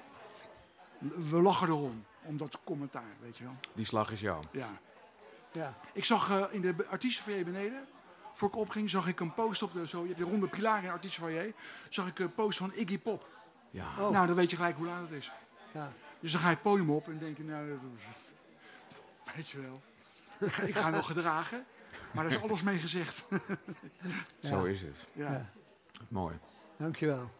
[1.29, 3.55] we lachen erom, om dat commentaar, weet je wel.
[3.73, 4.43] die slag is jou.
[4.51, 4.69] Ja.
[5.51, 5.73] Ja.
[5.93, 7.85] Ik zag eh, in de artiestenfoyer beneden,
[8.33, 10.77] voor ik opging, zag ik een post op de, zo, je hebt die ronde pilaar
[10.77, 11.53] in de artiestenfoyer,
[11.89, 13.27] zag ik een post van Iggy Pop.
[13.71, 13.85] Ja.
[13.99, 14.09] Oh.
[14.09, 15.31] Nou, dan weet je gelijk hoe laat het is.
[15.71, 15.91] Ja.
[16.19, 17.79] Dus dan ga je het podium op en denk je, nou,
[19.35, 19.81] weet je wel.
[20.39, 21.65] Ik ga, ik nog gedragen,
[22.11, 23.23] maar daar is alles mee gezegd.
[24.43, 25.07] Zo is het.
[25.13, 25.31] Ja.
[25.31, 25.49] Ja.
[26.07, 26.35] Mooi.
[26.77, 27.31] Dankjewel.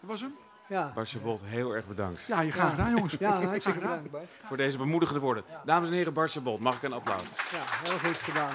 [0.00, 0.34] Dat was hem?
[0.68, 2.70] Ja, Bart Chabot, heel erg bedankt Ja, je graag Ja.
[2.70, 3.12] gedaan, jongens.
[3.18, 4.10] ja hartstikke bedankt.
[4.10, 4.28] Bart.
[4.44, 5.44] voor deze bemoedigende woorden.
[5.64, 7.24] Dames en heren, Bart Chabot, mag ik een applaus?
[7.50, 8.52] Ja, heel goed gedaan.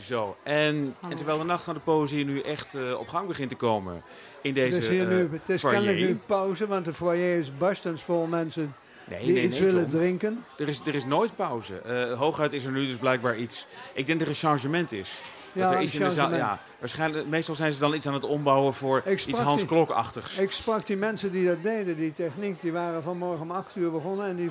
[0.00, 3.48] Zo, en, en terwijl de Nacht van de Poëzie nu echt eh, op gang begint
[3.48, 4.02] te komen
[4.40, 5.76] in deze Het is hier eh, nu, het is foyer.
[5.76, 8.74] kennelijk nu pauze, want de foyer is barstens vol mensen
[9.08, 10.44] Nee, die nee, iets nee, willen drinken.
[10.58, 11.78] Er is, er is nooit pauze.
[11.78, 13.66] Eh, hooguit is er nu dus blijkbaar iets.
[13.92, 15.18] Ik denk dat er een changement is.
[15.52, 16.50] Ja, dat er een iets in de zaal, changement.
[16.50, 20.38] ja, waarschijnlijk, meestal zijn ze dan iets aan het ombouwen voor iets Hans Klok-achtigs.
[20.38, 23.90] Ik sprak die mensen die dat deden, die techniek, die waren vanmorgen om 8 uur
[23.90, 24.50] begonnen en die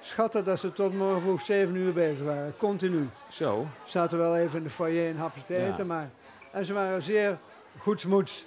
[0.00, 2.54] schatten dat ze tot morgen vroeg 7 uur bezig waren.
[2.56, 3.08] Continu.
[3.30, 3.66] Zo.
[3.84, 5.66] Zaten wel even in de foyer een hapje te Ja.
[5.72, 6.10] eten, maar...
[6.52, 7.38] En ze waren zeer
[7.78, 8.46] goedsmoeds.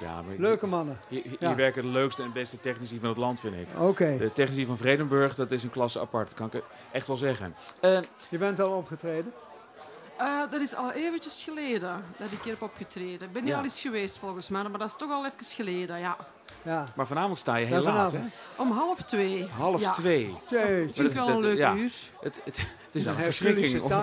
[0.00, 0.98] Ja, maar Leuke mannen.
[1.08, 1.54] Hier, hier Ja.
[1.54, 3.66] werken de leukste en beste technici van het land, vind ik.
[3.78, 4.16] Oké.
[4.18, 6.26] De technici van Vredenburg, dat is een klasse apart.
[6.28, 7.54] Dat kan ik echt wel zeggen.
[7.80, 7.98] Eh,
[8.28, 9.32] Je bent al opgetreden?
[10.16, 13.26] Eh, dat is al eventjes geleden dat ik hier heb opgetreden.
[13.26, 13.56] Ik ben hier Ja.
[13.58, 16.16] al eens geweest volgens mij, maar dat is toch al even geleden, ja.
[16.62, 16.84] Ja.
[16.94, 18.18] maar vanavond sta je Ja, heel laat, hè?
[18.56, 19.48] Om half twee.
[19.58, 19.90] Half ja.
[19.90, 20.36] twee.
[20.48, 20.66] Jeetje.
[20.66, 21.74] Vind ik is wel dat- een leuk ja.
[21.74, 21.92] uur.
[22.20, 23.80] Het, het, het is wel een verschrikking.
[23.82, 23.92] om-.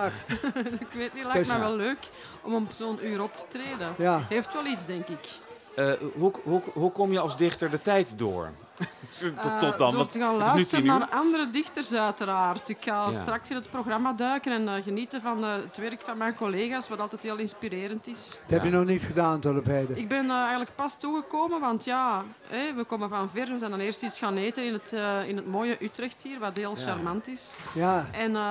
[0.80, 1.58] Ik weet niet, lijkt ja.
[1.58, 1.98] wel leuk
[2.42, 3.94] om op zo'n uur op te treden.
[3.98, 4.22] Ja.
[4.28, 5.28] Heeft wel iets, denk ik.
[5.76, 8.50] Eh, hoe, hoe, hoe kom je als dichter de tijd door?
[9.18, 12.68] tot, Eh, tot dan, door want te gaan luisteren naar andere dichters uiteraard.
[12.68, 13.10] Ik ga Ja.
[13.10, 16.88] straks in het programma duiken en eh, genieten van eh, het werk van mijn collega's,
[16.88, 18.30] wat altijd heel inspirerend is.
[18.46, 19.96] Dat heb je nog niet gedaan tot op heden.
[19.98, 23.46] Ik ben eh, eigenlijk pas toegekomen, want ja, hè, we komen van ver.
[23.46, 26.38] We zijn dan eerst iets gaan eten in het, eh, in het mooie Utrecht hier,
[26.38, 26.84] wat heel Ja.
[26.86, 27.54] charmant is.
[27.74, 28.06] Ja.
[28.12, 28.42] En eh,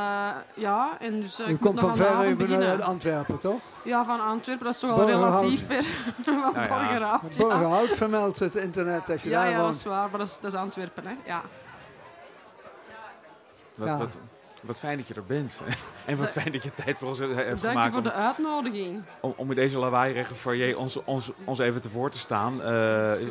[0.54, 2.82] ja, en dus eh, U ik komt nog van ver, bent uit.
[2.82, 3.60] Antwerpen, toch?
[3.84, 5.84] Ja, van Antwerpen, dat is toch al relatief ver
[6.24, 6.68] van ja.
[6.68, 7.36] Borgerhout.
[7.36, 10.36] Ja, Borgerhout vermeldt het internet als je ja, daar ja dat is waar, maar dat
[10.36, 11.14] is, dat is Antwerpen, hè.
[11.26, 11.42] Ja.
[13.76, 13.98] Wat, Ja.
[13.98, 14.18] wat,
[14.62, 15.62] wat fijn dat je er bent.
[16.06, 18.12] en wat fijn dat je tijd voor ons hebt Dank je gemaakt voor om, de
[18.14, 19.04] uitnodiging.
[19.20, 22.62] om, om in deze lawaaierige foyer ons, ons, ons even te voor te staan.
[22.62, 22.68] Eh,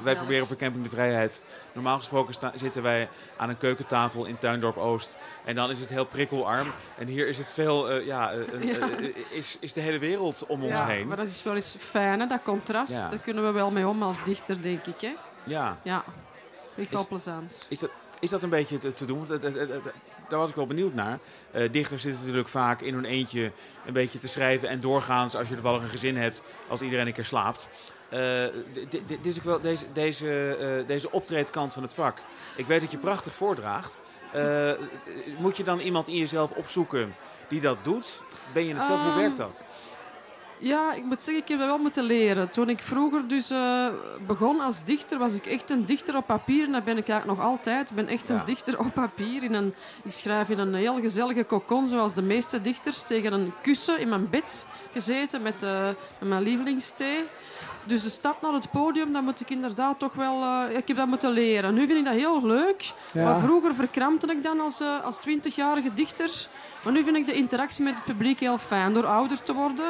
[0.02, 1.42] wij proberen voor Camping de Vrijheid.
[1.72, 5.18] Normaal gesproken sta- zitten wij aan een keukentafel in Tuindorp Oost.
[5.44, 6.66] En dan is het heel prikkelarm.
[6.98, 8.88] En hier is het veel, eh, ja, eh, Ja.
[9.30, 11.06] is, is de hele wereld om ons heen.
[11.08, 12.92] maar dat is wel eens fijn, hè, dat contrast.
[12.92, 13.08] Ja.
[13.08, 15.00] Daar kunnen we wel mee om als dichter, denk ik.
[15.00, 15.14] Hè.
[15.44, 15.76] Ja.
[15.82, 16.04] Ja,
[16.76, 17.66] Is- plezant.
[17.68, 19.26] Is dat, is dat een beetje te, te doen?
[19.28, 19.80] Het- het- het-
[20.28, 21.18] daar was ik wel benieuwd naar.
[21.50, 23.52] Eh, dichters zitten natuurlijk vaak in hun eentje
[23.86, 24.68] een beetje te schrijven.
[24.68, 27.68] En doorgaans, als je toevallig een gezin hebt, als iedereen een keer slaapt.
[28.08, 28.18] Eh,
[28.90, 32.18] d- dit is ook wel deze, deze, eh, deze optreedkant van het vak.
[32.56, 34.00] Ik weet dat je prachtig voordraagt.
[34.32, 34.70] Eh,
[35.38, 37.14] moet je dan iemand in jezelf opzoeken
[37.48, 38.22] die dat doet?
[38.52, 39.00] Ben je het zelf?
[39.00, 39.62] Hoe Ehm, werkt dat?
[40.58, 42.50] Ja, ik moet zeggen, ik heb dat wel moeten leren.
[42.50, 43.86] Toen ik vroeger dus eh,
[44.26, 46.64] begon als dichter, was ik echt een dichter op papier.
[46.66, 47.90] En dat ben ik eigenlijk nog altijd.
[47.90, 48.34] Ik ben echt Ja.
[48.34, 49.42] een dichter op papier.
[49.42, 53.52] In een, ik schrijf in een heel gezellige kokon, zoals de meeste dichters, tegen een
[53.62, 55.84] kussen in mijn bed gezeten met, eh,
[56.18, 57.24] met mijn lievelingsthee.
[57.84, 60.42] Dus de stap naar het podium, dat moet ik inderdaad toch wel...
[60.42, 61.74] eh, ik heb dat moeten leren.
[61.74, 62.92] Nu vind ik dat heel leuk.
[63.12, 63.24] Ja.
[63.24, 66.30] Maar vroeger verkrampte ik dan als, als 20-jarige dichter.
[66.82, 68.92] Maar nu vind ik de interactie met het publiek heel fijn.
[68.92, 69.84] Door ouder te worden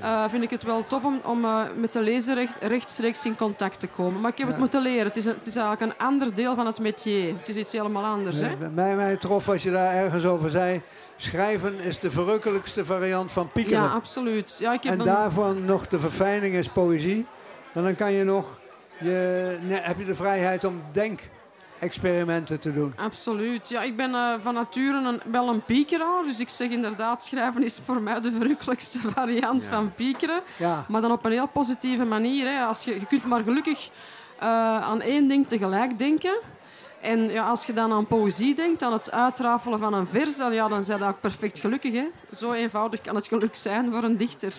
[0.00, 3.36] eh, vind ik het wel tof om, om eh, met de lezer recht, rechtstreeks in
[3.36, 4.20] contact te komen.
[4.20, 4.52] Maar ik heb Ja.
[4.52, 5.06] het moeten leren.
[5.06, 7.34] Het is, een- het is eigenlijk een ander deel van het métier.
[7.38, 8.40] Het is iets helemaal anders.
[8.40, 8.56] Hè?
[8.74, 10.80] Bij mij trof als je daar ergens over zei.
[11.16, 13.82] Schrijven is de verrukkelijkste variant van piekeren.
[13.82, 14.56] Ja, absoluut.
[14.60, 17.26] Ja, ik heb en een- daarvan nog de verfijning is poëzie.
[17.72, 18.58] En dan kan je nog,
[19.00, 20.82] je, heb je de vrijheid om
[21.86, 22.92] denkexperimenten te doen.
[22.96, 23.68] Absoluut.
[23.68, 26.22] Ja, ik ben eh, van nature een, wel een piekeraar.
[26.26, 29.70] Dus ik zeg inderdaad, schrijven is voor mij de verrukkelijkste variant Ja.
[29.70, 30.40] van piekeren.
[30.56, 32.46] Ja, Maar dan op een heel positieve manier.
[32.46, 32.64] Hè.
[32.64, 33.90] Als je, je kunt maar gelukkig
[34.38, 34.48] eh,
[34.82, 36.38] aan één ding tegelijk denken.
[37.00, 40.52] En ja, als je dan aan poëzie denkt, aan het uitrafelen van een vers, dan,
[40.54, 41.92] ja, dan zijn dat ook perfect gelukkig.
[41.92, 42.08] Hè.
[42.32, 44.52] Zo eenvoudig kan het geluk zijn voor een dichter.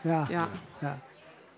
[0.00, 0.48] ja, Ja.
[0.78, 0.98] ja.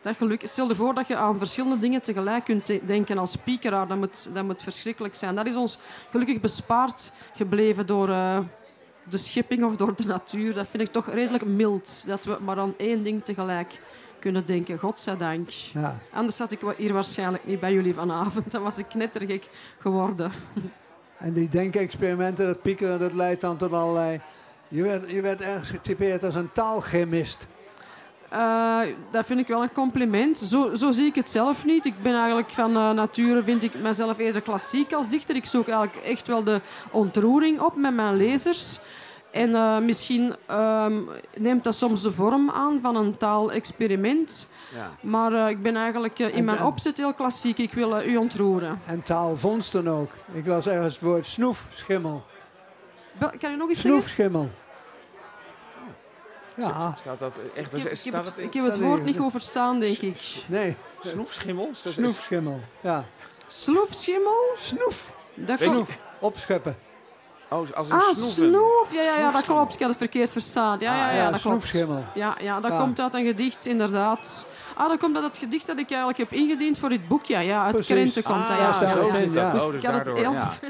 [0.05, 0.47] Dat geluk.
[0.47, 3.87] Stel je voor dat je aan verschillende dingen tegelijk kunt de- denken als piekeraar.
[3.87, 5.35] Dat moet, dat moet verschrikkelijk zijn.
[5.35, 5.79] Dat is ons
[6.11, 8.39] gelukkig bespaard gebleven door eh,
[9.09, 10.55] de schepping of door de natuur.
[10.55, 12.05] Dat vind ik toch redelijk mild.
[12.07, 13.81] Dat we maar aan één ding tegelijk
[14.19, 14.79] kunnen denken.
[14.79, 15.49] Godzijdank.
[15.49, 15.97] ja.
[16.13, 18.51] Anders zat ik hier waarschijnlijk niet bij jullie vanavond.
[18.51, 19.49] Dan was ik knettergek
[19.79, 20.33] geworden.
[21.19, 24.21] En die denkexperimenten, dat piekeren, dat leidt dan tot allerlei...
[24.69, 27.47] Je werd, je werd ergens getypeerd als een taalchemist.
[28.35, 28.81] Eh,
[29.11, 30.39] dat vind ik wel een compliment.
[30.39, 31.85] Zo, zo zie ik het zelf niet.
[31.85, 35.37] Ik ben eigenlijk van eh, nature, vind ik mezelf eerder klassiek als dichter.
[35.37, 36.61] Ik zoek eigenlijk echt wel de
[36.91, 38.79] ontroering op met mijn lezers.
[39.31, 41.01] En eh, misschien ehm,
[41.39, 44.49] neemt dat soms de vorm aan van een taalexperiment.
[44.75, 44.91] Ja.
[45.11, 47.59] Maar eh, ik ben eigenlijk in En- mijn en- opzet heel klassiek.
[47.59, 48.79] Ik wil u ontroeren.
[48.87, 50.11] En taalvondsten ook.
[50.33, 52.25] Ik las ergens het woord snoefschimmel.
[53.39, 54.01] Kan u nog eens zeggen?
[54.01, 54.51] Snoefschimmel.
[56.57, 56.95] Ja.
[56.99, 57.75] Staat dat echt?
[57.75, 60.45] Ik heb, ik heb het, ik heb het woord niet goed verstaan, denk ik.
[60.47, 61.69] Nee, Snoefschimmel?
[61.73, 62.61] Is dat- is- snoefschimmel.
[62.81, 63.05] Ja,
[63.47, 64.43] Sloefschimmel?
[64.57, 65.11] snoef.
[65.35, 65.91] Dat klopt.
[66.19, 66.77] Opscheppen.
[67.49, 68.31] Oh, als een Ah, snoeven.
[68.47, 68.93] snoef.
[68.93, 69.57] Ja, ja, ja, dat Snoefschimmel.
[69.57, 69.75] klopt.
[69.75, 70.79] Ik had het verkeerd verstaan.
[70.81, 71.43] Ja, ja, Ah, ja, ja, dat klopt.
[71.63, 72.05] snoefschimmel.
[72.15, 72.79] Ja, ja, dat Ja.
[72.79, 74.47] komt uit een gedicht, inderdaad.
[74.75, 77.39] Ah, dat komt uit het gedicht dat ik eigenlijk heb ingediend voor dit boekje.
[77.39, 77.95] Ja, uit Precies.
[77.95, 78.51] Krenten komt dat.
[78.51, 79.15] Ah, Ja, ja, zo ja.
[79.17, 79.35] zit dat.
[79.35, 79.47] Ja.
[79.47, 80.17] Oh, dus ik had het daardoor.
[80.17, 80.53] heel- Ja.
[80.63, 80.69] ja.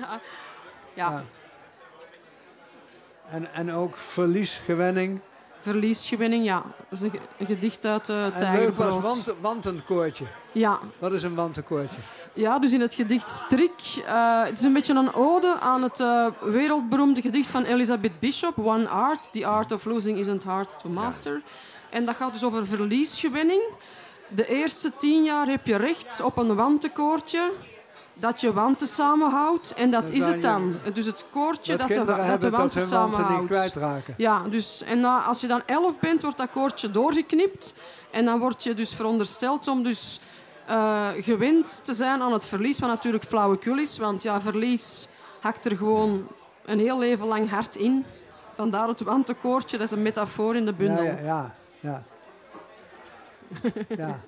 [0.94, 1.22] Ja, Ja.
[3.30, 5.20] En, en ook verliesgewenning.
[5.64, 6.62] Verliesgewinning, ja.
[6.88, 9.02] Dat is een, ge- een gedicht uit uh, En leuk was Tijgerbrood.
[9.02, 10.24] want, wantenkoortje.
[10.52, 11.96] Ja, Wat is een wantenkoortje?
[12.32, 13.72] Ja, dus in het gedicht Strik.
[14.06, 18.58] eh, het is een beetje een ode aan het eh, wereldberoemde gedicht van Elizabeth Bishop,
[18.58, 19.32] One Art.
[19.32, 21.42] The Art of Losing Isn't Hard to Master.
[21.90, 23.62] En dat gaat dus over verliesgewinning.
[24.28, 27.50] De eerste tien jaar heb je recht op een wantenkoortje
[28.14, 29.74] dat je wanten samenhoudt.
[29.74, 30.76] En dat Dat is dan het je- dan.
[30.92, 33.46] Dus het koortje dat, de, dat de hebben wanten niet samenhoudt.
[33.50, 34.14] kwijtraken.
[34.16, 37.74] Ja, dus, en na, als je dan elf bent, wordt dat koordje doorgeknipt.
[38.10, 40.20] En dan word je dus verondersteld om dus
[40.66, 43.98] eh, gewend te zijn aan het verlies, wat natuurlijk flauwekul is.
[43.98, 45.08] Want ja, verlies
[45.40, 46.28] hakt er gewoon
[46.64, 48.04] een heel leven lang hard in.
[48.54, 51.04] Vandaar het wantenkoordje, dat is een metafoor in de bundel.
[51.04, 51.50] Ja,
[51.80, 52.02] ja.
[53.88, 54.20] ja.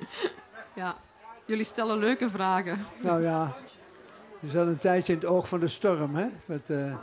[0.75, 0.95] ja.
[1.47, 2.87] Jullie stellen leuke vragen.
[3.03, 3.53] Nou ja,
[4.41, 6.27] je zat een tijdje in het oog van de storm, hè?
[6.45, 6.95] Met eh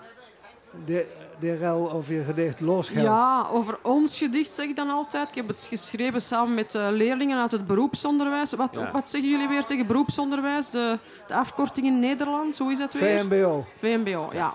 [0.85, 1.05] de,
[1.39, 3.03] de rel over je gedicht losgeld.
[3.05, 5.29] Ja, over ons gedicht zeg ik dan altijd.
[5.29, 8.53] Ik heb het geschreven samen met eh, leerlingen uit het beroepsonderwijs.
[8.53, 8.91] Wat, Ja.
[8.91, 10.69] wat zeggen jullie weer tegen beroepsonderwijs?
[10.69, 13.19] De, de afkorting in Nederland, hoe is dat weer?
[13.19, 13.65] VMBO.
[13.77, 14.53] VMBO, ja.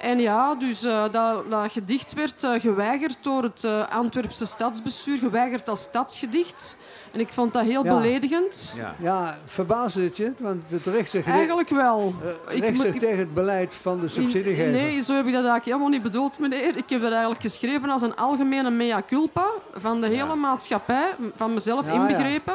[0.00, 5.18] En ja, dus eh, dat, dat gedicht werd eh, geweigerd door het eh, Antwerpse stadsbestuur,
[5.18, 6.76] geweigerd als stadsgedicht.
[7.12, 7.94] En ik vond dat heel Ja.
[7.94, 8.74] beledigend.
[8.76, 8.94] Ja.
[9.00, 10.32] Ja, verbaasde het je?
[10.38, 12.14] Want het richt zich, Eigenlijk wel.
[12.48, 14.70] ik richt moet- zich ik- tegen het beleid van de subsidiegever.
[14.70, 16.76] Nee, zo heb ik dat eigenlijk helemaal niet bedoeld, meneer.
[16.76, 20.34] Ik heb dat eigenlijk geschreven als een algemene mea culpa van de hele Ja.
[20.34, 22.00] maatschappij, van mezelf Ja, ja.
[22.00, 22.54] inbegrepen.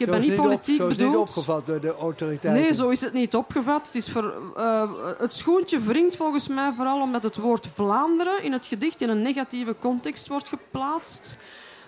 [0.00, 1.10] Ik heb dat niet politiek zo is bedoeld.
[1.12, 2.62] niet opgevat door de autoriteiten.
[2.62, 3.86] Nee, zo is het niet opgevat.
[3.86, 8.52] Het, is voor, eh, het schoentje wringt volgens mij vooral omdat het woord Vlaanderen in
[8.52, 11.36] het gedicht in een negatieve context wordt geplaatst.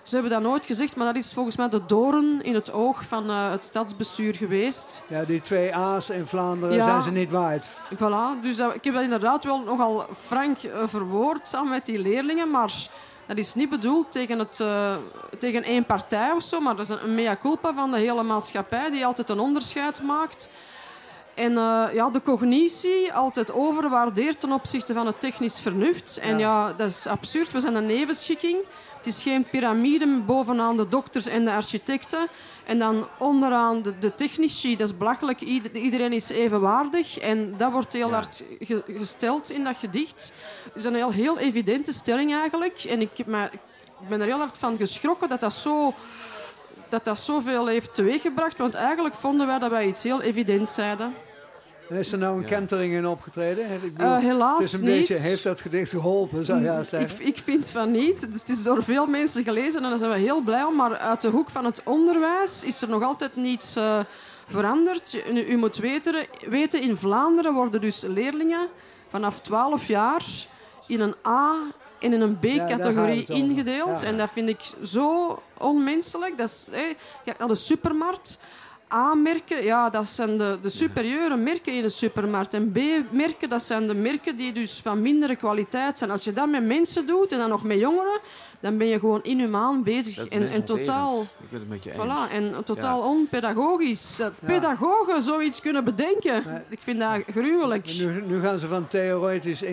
[0.03, 3.03] Ze hebben dat nooit gezegd, maar dat is volgens mij de doorn in het oog
[3.03, 5.03] van eh, het stadsbestuur geweest.
[5.07, 6.85] Ja, die twee A's in Vlaanderen Ja.
[6.85, 7.65] zijn ze niet waard.
[7.95, 11.99] Voilà, dus dat- ik heb dat inderdaad wel nogal frank eh, verwoord samen met die
[11.99, 12.73] leerlingen, maar
[13.27, 14.95] dat is niet bedoeld tegen, het, eh,
[15.37, 18.91] tegen één partij of zo, maar dat is een, mea culpa van de hele maatschappij
[18.91, 20.49] die altijd een onderscheid maakt.
[21.33, 26.17] En eh, ja, de cognitie altijd overwaardeert ten opzichte van het technisch vernuft.
[26.17, 26.73] En ja.
[26.73, 27.51] dat is absurd.
[27.51, 28.57] We zijn een nevenschikking.
[28.97, 32.27] Het is geen piramide bovenaan de dokters en de architecten.
[32.67, 34.75] En dan onderaan de, de technici.
[34.75, 35.41] Dat is belachelijk.
[35.41, 37.17] Ieder- Iedereen is evenwaardig.
[37.17, 38.13] En dat wordt heel Ja.
[38.13, 40.33] hard ge- gesteld in dat gedicht.
[40.63, 42.83] Het is een heel, heel evidente stelling eigenlijk.
[42.83, 43.49] En ik, mij,
[44.01, 45.93] ik ben er heel hard van geschrokken dat dat zo
[46.89, 48.57] dat dat zoveel heeft teweeggebracht.
[48.57, 51.13] Want eigenlijk vonden wij dat wij iets heel evidents zeiden.
[51.89, 52.47] En is er nou een Ja.
[52.47, 53.71] kentering in opgetreden?
[53.83, 54.97] Ik bedoel, Eh, helaas het is een niet.
[55.07, 57.19] beetje, heeft dat gedicht geholpen, zou je Mm, zeggen?
[57.19, 58.19] ik, ik vind van niet.
[58.31, 60.75] Dus het is door veel mensen gelezen en daar zijn we heel blij om.
[60.75, 63.99] Maar uit de hoek van het onderwijs is er nog altijd niets eh,
[64.47, 65.11] veranderd.
[65.11, 66.15] Je- U, u moet weten,
[66.49, 68.67] weten, in Vlaanderen worden dus leerlingen
[69.07, 70.23] vanaf 12 jaar
[70.87, 71.55] in een A
[71.99, 74.01] en in een B-categorie ingedeeld.
[74.01, 74.07] Ja.
[74.07, 76.37] En dat vind ik zo onmenselijk.
[76.37, 78.39] Dat is, hé, kijk naar de supermarkt.
[78.93, 82.53] A-merken, ja, dat zijn de, de superieure merken in de supermarkt.
[82.53, 86.11] En B-merken, dat zijn de merken die dus van mindere kwaliteit zijn.
[86.11, 88.19] Als je dat met mensen doet en dan nog met jongeren,
[88.59, 90.27] dan ben je gewoon inhumaan bezig.
[90.27, 91.99] En, totaal, Ik ben het met je eens.
[92.03, 94.15] voilà, en totaal onpedagogisch.
[94.17, 94.47] Dat Ja.
[94.47, 97.85] pedagogen zoiets kunnen bedenken, ik vind dat gruwelijk.
[97.99, 99.63] Nu, nu gaan ze van theoretisch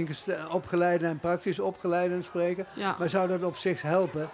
[0.51, 2.67] opgeleiden en praktisch opgeleiden spreken.
[2.75, 2.97] Ja.
[2.99, 4.31] Maar zou dat op zich helpen?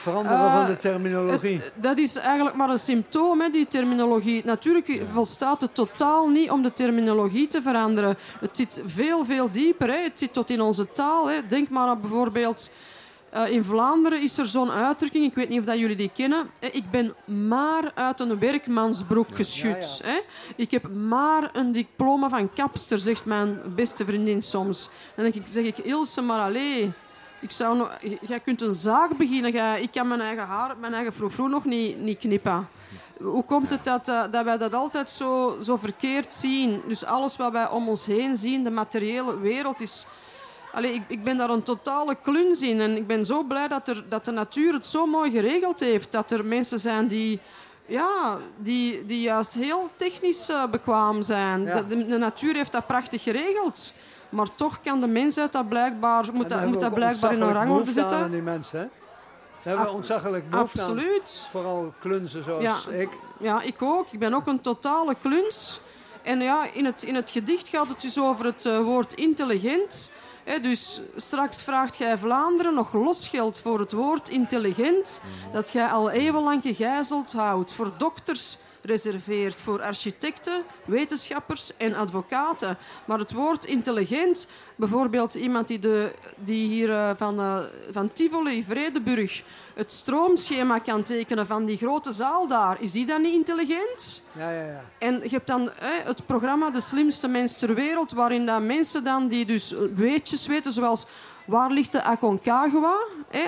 [0.00, 1.56] Veranderen van de terminologie.
[1.56, 4.42] Het- dat is eigenlijk maar een symptoom, hè, die terminologie.
[4.44, 8.16] Natuurlijk volstaat het totaal niet om de terminologie te veranderen.
[8.40, 9.88] Het zit veel, veel dieper.
[9.88, 10.02] Hè.
[10.02, 11.28] Het zit tot in onze taal.
[11.30, 11.46] Hè.
[11.46, 12.70] Denk maar aan bijvoorbeeld...
[13.30, 16.50] eh, in Vlaanderen is er zo'n uitdrukking, ik weet niet of dat jullie die kennen.
[16.58, 17.14] Ik ben
[17.48, 20.00] maar uit een werkmansbroek geschud.
[20.04, 20.18] Hè.
[20.56, 24.88] Ik heb maar een diploma van kapster, zegt mijn beste vriendin soms.
[25.14, 26.92] Dan zeg ik, Ilse, maar allee...
[27.40, 29.52] Ik zou nog, jij kunt een zaak beginnen.
[29.52, 32.68] Jij, ik kan mijn eigen haar, mijn eigen froufrou nog niet, niet knippen.
[33.22, 36.82] Hoe komt het dat, eh, dat wij dat altijd zo, zo verkeerd zien?
[36.86, 40.06] Dus alles wat wij om ons heen zien, de materiële wereld, is...
[40.72, 42.80] Allee, ik, ik ben daar een totale kluns in.
[42.80, 46.12] En ik ben zo blij dat, er, dat de natuur het zo mooi geregeld heeft.
[46.12, 47.40] Dat er mensen zijn die,
[47.86, 51.62] ja, die, die juist heel technisch eh, bekwaam zijn.
[51.62, 51.82] Ja.
[51.82, 53.92] De, de, de natuur heeft dat prachtig geregeld.
[54.30, 57.92] Maar toch kan de mensheid dat blijkbaar, moet dat, moet dat blijkbaar in een rangorde
[57.92, 58.86] behoefte aan die mensen, hè?
[59.62, 60.88] hebben we ontzaglijk behoefte aan.
[60.88, 61.46] Absoluut.
[61.50, 62.78] Vooral klunzen zoals Ja.
[62.90, 63.08] ik.
[63.38, 64.06] Ja, ik ook.
[64.10, 65.80] Ik ben ook een totale kluns.
[66.22, 70.10] En ja, in het, in het gedicht gaat het dus over het eh, woord intelligent.
[70.62, 75.22] Dus straks vraagt gij Vlaanderen nog losgeld voor het woord intelligent,
[75.52, 77.72] dat gij al eeuwenlang gegijzeld houdt.
[77.72, 82.76] Voor dokters reserveert, voor architecten, wetenschappers en advocaten.
[83.04, 87.58] Maar het woord intelligent, bijvoorbeeld iemand die, de, die hier eh, van, eh,
[87.90, 89.42] van Tivoli, Vredeburg,
[89.74, 94.22] het stroomschema kan tekenen van die grote zaal daar, is die dan niet intelligent?
[94.32, 94.84] Ja, ja, ja.
[94.98, 99.04] En je hebt dan hè, het programma De Slimste Mens ter Wereld, waarin dan mensen
[99.04, 101.06] dan die dus weetjes weten, zoals
[101.44, 102.96] waar ligt de Aconcagua?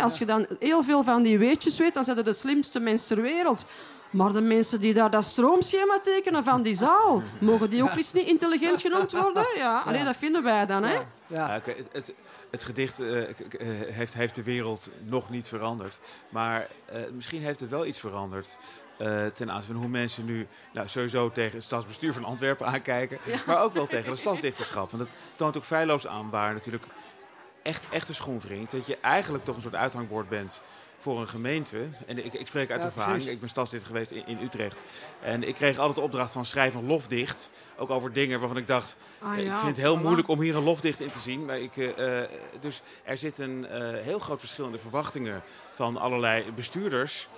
[0.02, 3.06] Als je dan heel veel van die weetjes weet, dan zijn ze de slimste mens
[3.06, 3.66] ter wereld.
[4.12, 8.12] Maar de mensen die daar dat stroomschema tekenen van die zaal, mogen die ook eens
[8.12, 9.46] niet intelligent genoemd worden?
[9.56, 10.92] Ja, alleen dat vinden wij dan, hè?
[10.94, 11.04] ja.
[11.26, 12.14] Ja, oké, het, het,
[12.50, 13.34] het gedicht eh, eh,
[13.94, 16.00] heeft, heeft de wereld nog niet veranderd.
[16.28, 18.58] Maar eh, misschien heeft het wel iets veranderd.
[18.98, 23.18] eh, ten aanzien van hoe mensen nu nou, sowieso tegen het stadsbestuur van Antwerpen aankijken.
[23.46, 24.90] Maar ook wel tegen de stadsdichterschap.
[24.90, 26.84] Want dat toont ook feilloos aan waar natuurlijk
[27.62, 28.70] echt, echt een schoenvriend.
[28.70, 30.62] Dat je eigenlijk toch een soort uithangbord bent
[31.02, 31.88] voor een gemeente.
[32.06, 33.14] En ik, ik spreek uit Ja, ervaring.
[33.14, 33.32] precies.
[33.32, 34.84] Ik ben stadsdichter geweest in, in Utrecht.
[35.20, 37.50] En ik kreeg altijd de opdracht van schrijf een lofdicht.
[37.76, 38.96] Ook over dingen waarvan ik dacht...
[39.18, 40.02] Ah, ik ja, vind het heel voilà.
[40.02, 41.44] moeilijk om hier een lofdicht in te zien.
[41.44, 42.28] Maar ik, eh, eh,
[42.60, 45.42] dus er zit een eh, heel groot verschil in de verwachtingen
[45.72, 47.28] van allerlei bestuurders.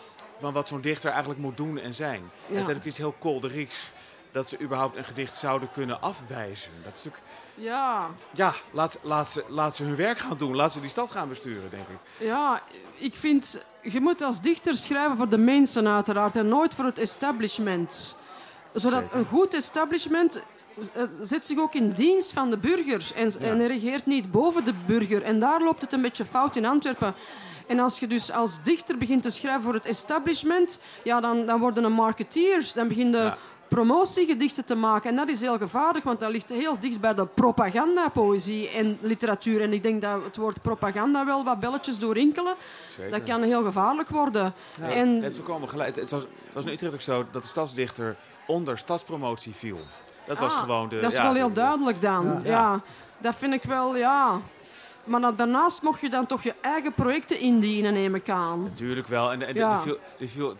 [0.41, 2.31] Van wat zo'n dichter eigenlijk moet doen en zijn.
[2.47, 2.67] Ja.
[2.67, 3.91] Het is iets heel kolderieks.
[4.31, 6.71] Dat ze überhaupt een gedicht zouden kunnen afwijzen.
[6.85, 7.33] Dat is natuurlijk...
[7.55, 10.57] Ja, Ja, laat, laat, ze, laat ze hun werk gaan doen.
[10.57, 12.27] Laat ze die stad gaan besturen, denk ik.
[12.27, 12.63] Ja,
[12.97, 16.99] ik vind, je moet als dichter schrijven voor de mensen uiteraard en nooit voor het
[16.99, 18.17] establishment.
[18.73, 19.19] Zodat Zeker.
[19.19, 20.43] een goed establishment
[20.93, 24.75] eh, zet zich ook in dienst van de burgers en, en regeert niet boven de
[24.87, 25.23] burger.
[25.23, 27.15] En daar loopt het een beetje fout in Antwerpen.
[27.67, 31.61] En als je dus als dichter begint te schrijven voor het establishment, ja, dan, dan
[31.61, 32.71] word je een marketeer.
[32.75, 33.37] Dan begin je Ja.
[33.69, 35.11] Promotiegedichten te maken.
[35.11, 39.61] En dat is heel gevaarlijk, want dat ligt heel dicht bij de propagandapoëzie en literatuur.
[39.63, 42.55] En ik denk dat het woord propaganda wel wat belletjes doorinkelen.
[42.89, 43.11] Zeker.
[43.11, 44.55] Dat kan heel gevaarlijk worden.
[44.81, 45.89] En voorkomen gelijk.
[45.89, 49.79] Het, het was, het was in Utrecht ook zo dat de stadsdichter onder stadspromotie viel.
[50.27, 51.01] Dat was Ah, gewoon de...
[51.01, 52.41] dat is ja, wel heel de- duidelijk dan.
[52.45, 52.51] Ja.
[52.51, 52.81] Ja.
[53.19, 54.41] dat vind ik wel, ja.
[55.05, 58.63] Maar daarnaast mocht je dan toch je eigen projecten indienen, neem ik aan.
[58.63, 59.33] Natuurlijk wel.
[59.33, 59.81] En, en Ja.
[59.81, 60.55] viel, viel,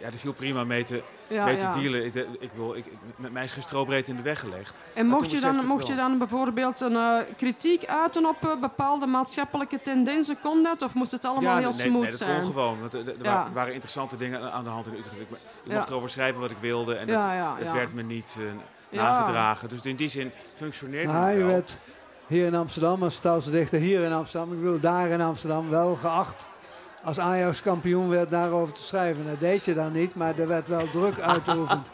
[0.00, 1.72] ja, die viel prima mee te, Ja, mee ja.
[1.72, 2.04] te dealen.
[2.04, 2.84] Ik, ik, wil, ik,
[3.16, 4.84] met mij is geen strobreed in de weg gelegd.
[4.94, 8.60] En Maar mocht je, dan, mocht je dan bijvoorbeeld een eh, kritiek uiten op eh,
[8.60, 10.82] bepaalde maatschappelijke tendensen, kon dat?
[10.82, 12.40] Of moest het allemaal heel nee, smooth nee, dat zijn?
[12.42, 12.80] kon gewoon.
[12.80, 13.22] Want er, er Ja.
[13.34, 15.20] waren- waren interessante dingen aan de hand in Utrecht.
[15.20, 15.74] Ik, ik Ja.
[15.74, 16.94] mocht erover schrijven wat ik wilde.
[16.94, 17.72] En Ja, het, ja, het ja.
[17.72, 18.44] werd me niet eh,
[18.88, 19.02] Ja.
[19.02, 19.68] nagedragen.
[19.68, 21.48] Dus in die zin functioneerde Maar het je wel.
[21.52, 21.76] werd
[22.26, 26.44] hier in Amsterdam als stadsdichter, hier in Amsterdam, ik bedoel daar in Amsterdam, wel geacht
[27.04, 29.26] als Ajax kampioen werd daarover te schrijven.
[29.28, 31.90] Dat deed je dan niet, maar er werd wel druk uitgeoefend.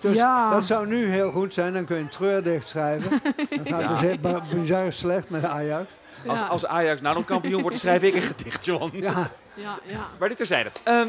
[0.00, 0.50] Dus Ja.
[0.50, 3.10] dat zou nu heel goed zijn, dan kun je een treurdicht schrijven.
[3.50, 3.94] Dan gaat Ja.
[3.96, 5.90] het heel bizar slecht met Ajax.
[6.26, 6.46] Als, Ja.
[6.46, 8.90] als Ajax nou nog kampioen wordt, dan schrijf ik een gedicht, John.
[8.92, 9.98] Ja, Ja, ja.
[10.18, 10.70] Maar dit terzijde.
[10.84, 11.08] Ehm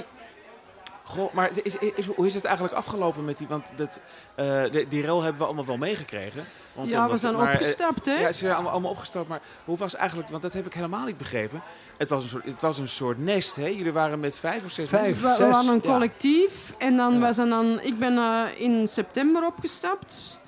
[1.08, 3.48] goh, maar is, is, hoe is het eigenlijk afgelopen met die...
[3.48, 4.02] Want dat,
[4.36, 6.46] eh, de, die rel hebben we allemaal wel meegekregen.
[6.76, 8.14] rondom ja, we zijn maar, eh, opgestapt, hè?
[8.14, 11.06] Ja, ze zijn allemaal, allemaal opgestapt, maar hoe was eigenlijk, want dat heb ik helemaal
[11.06, 11.62] niet begrepen.
[11.98, 13.66] Het was een soort, het was een soort nest, hè?
[13.68, 15.02] Jullie waren met vijf of zes Vijf.
[15.04, 15.22] mensen.
[15.22, 15.92] We, we Zes, waren een ja.
[15.92, 17.32] collectief en dan, Ja.
[17.32, 20.40] zijn dan, ik ben eh, in september opgestapt.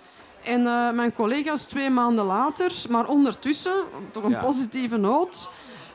[0.43, 3.74] En eh, mijn collega's twee maanden later, maar ondertussen,
[4.12, 4.39] toch een Ja.
[4.41, 5.49] positieve noot,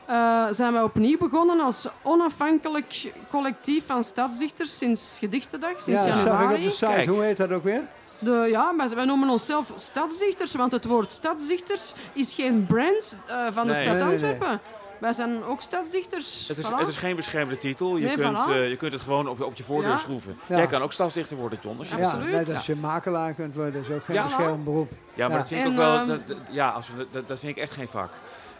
[0.05, 6.15] eh, zijn wij opnieuw begonnen als onafhankelijk collectief van stadsdichters sinds Gedichtendag, sinds ja dat
[6.15, 6.63] zag ik op januari.
[6.63, 6.85] de site.
[6.85, 7.07] Kijk.
[7.07, 7.81] Hoe heet dat ook weer?
[8.19, 13.45] De, ja, maar wij noemen onszelf stadsdichters, want het woord stadsdichters is geen brand eh,
[13.51, 13.81] van de Nee.
[13.83, 14.29] stad Nee, nee, nee.
[14.31, 14.59] Antwerpen.
[14.99, 16.47] Wij zijn ook stadsdichters.
[16.47, 16.75] Het is, Voilà.
[16.77, 17.97] het is geen beschermde titel.
[17.97, 18.49] Je, Nee, kunt, voilà.
[18.51, 19.97] eh, je kunt het gewoon op, op je voordeur Ja.
[19.97, 20.37] schroeven.
[20.47, 20.57] Ja.
[20.57, 21.77] Jij kan ook stadsdichter worden, John.
[21.77, 21.95] Als je.
[21.95, 22.47] Absoluut.
[22.47, 24.23] Ja, als je makelaar kunt worden, is ook geen Ja.
[24.23, 24.91] beschermd beroep.
[25.13, 25.37] ja, maar Ja.
[25.37, 25.95] dat vind ik En, ook wel...
[25.97, 28.09] ehm, dat, dat- ja, als we, dat, dat vind ik echt geen vak.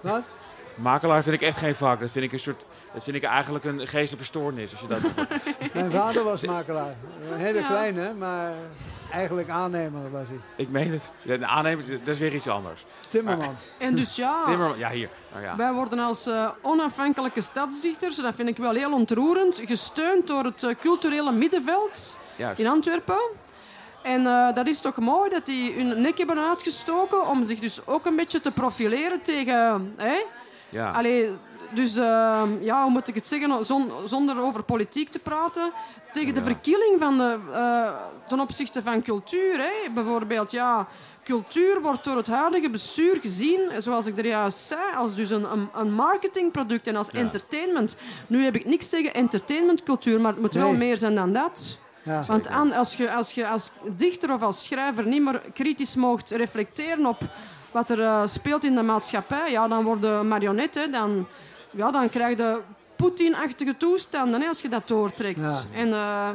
[0.01, 0.21] Wat?
[0.75, 1.99] Makelaar vind ik echt geen vak.
[1.99, 4.71] Dat vind ik, een soort, dat vind ik eigenlijk een geestelijke stoornis.
[4.71, 4.99] Als je dat
[5.73, 6.95] Mijn vader was makelaar.
[7.31, 7.65] Een hele Ja.
[7.67, 8.51] kleine, maar
[9.11, 10.39] eigenlijk aannemer was hij.
[10.55, 11.11] ik meen het.
[11.21, 12.85] Ja, de aannemer, dat is weer iets anders.
[13.09, 13.55] Timmerman.
[13.77, 15.09] En dus ja, Timmerman, ja, hier.
[15.31, 15.55] Nou, ja.
[15.55, 20.43] wij worden als eh, onafhankelijke stadsdichters, en dat vind ik wel heel ontroerend, gesteund door
[20.43, 22.59] het eh, culturele middenveld Juist.
[22.59, 23.19] in Antwerpen.
[24.03, 27.85] En eh, dat is toch mooi dat die hun nek hebben uitgestoken om zich dus
[27.87, 29.93] ook een beetje te profileren tegen...
[29.97, 30.15] Hè?
[30.75, 30.91] Ja.
[30.91, 31.29] Allee,
[31.73, 35.71] Dus eh, ja, hoe moet ik het zeggen, zon- zonder over politiek te praten,
[36.13, 37.89] tegen de verkieling van de, eh,
[38.27, 39.57] ten opzichte van cultuur.
[39.57, 39.89] Hè.
[39.93, 40.87] Bijvoorbeeld, ja,
[41.23, 45.51] cultuur wordt door het huidige bestuur gezien, zoals ik er juist zei, als dus een,
[45.51, 47.97] een, een marketingproduct en als entertainment.
[48.27, 51.77] Nu heb ik niks tegen entertainmentcultuur, maar het moet wel meer zijn dan dat.
[52.03, 52.21] Ja.
[52.27, 56.31] Want aan, als, je, als je als dichter of als schrijver niet meer kritisch mocht
[56.31, 57.17] reflecteren op
[57.75, 61.27] wat er eh, speelt in de maatschappij, ja, dan worden marionetten, dan,
[61.71, 62.59] ja, dan krijg je
[62.95, 65.67] Poetin-achtige toestanden hè, als je dat doortrekt.
[65.71, 65.79] Ja.
[65.79, 66.29] En, eh,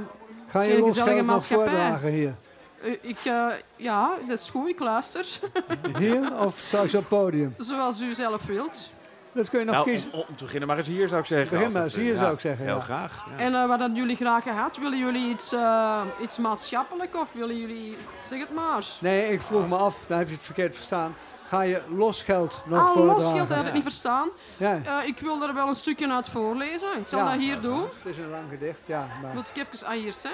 [0.47, 2.11] Ga je los gezellige maatschappij.
[2.11, 2.35] hier?
[2.83, 5.27] eh, ik, eh, ja, dat is goed, ik luister.
[5.99, 7.55] Hier of straks op het podium?
[7.57, 8.93] Zoals u zelf wilt.
[9.33, 10.13] Dat kun je nog Nou, kiezen.
[10.13, 11.49] om, om te beginnen maar eens hier zou ik zeggen.
[11.51, 13.25] Begin als maar dat, eens hier, zou ik zeggen, Heel graag.
[13.31, 13.37] ja.
[13.45, 14.77] En wat hadden jullie graag gehad?
[14.77, 17.97] Willen jullie iets, eh, iets maatschappelijk of willen jullie...
[18.25, 18.85] Zeg het maar.
[19.01, 21.15] Nee, ik vroeg me af, dan heb je het verkeerd verstaan.
[21.51, 23.23] Ga je los geld nog Ah, voordragen?
[23.23, 24.29] losgeld, dat had ik niet verstaan.
[24.57, 24.81] Ja.
[24.85, 26.99] Eh, ik wil er wel een stukje uit voorlezen.
[26.99, 27.31] Ik zal Ja.
[27.31, 27.81] dat hier doen.
[27.83, 29.07] Het is een lang gedicht, ja.
[29.23, 29.35] Maar...
[29.35, 29.87] Moet ik even...
[29.87, 30.31] Ah, hier, hè.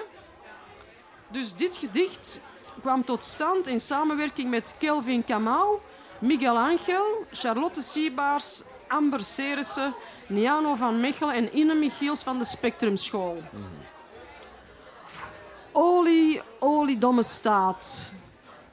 [1.28, 2.40] Dus dit gedicht
[2.80, 5.80] kwam tot stand in samenwerking met Kelvin Kamal,
[6.18, 9.94] Miguel Angel, Charlotte Siebaars, Amber Serissen,
[10.26, 13.42] Niano van Mechelen en Ine Michiels van de Spectrumschool.
[15.72, 18.12] Olie, oliedomme staat.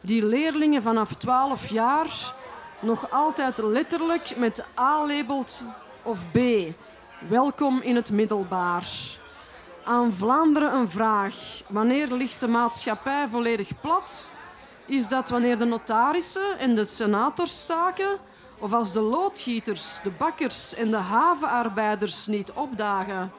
[0.05, 2.33] Die leerlingen vanaf 12 jaar
[2.79, 5.63] nog altijd letterlijk met A labelt
[6.01, 6.37] of B.
[7.29, 8.87] Welkom in het middelbaar.
[9.83, 11.35] Aan Vlaanderen een vraag.
[11.67, 14.29] Wanneer ligt de maatschappij volledig plat?
[14.85, 18.17] Is dat wanneer de notarissen en de senators staken?
[18.59, 23.31] Of als de loodgieters, de bakkers en de havenarbeiders niet opdagen?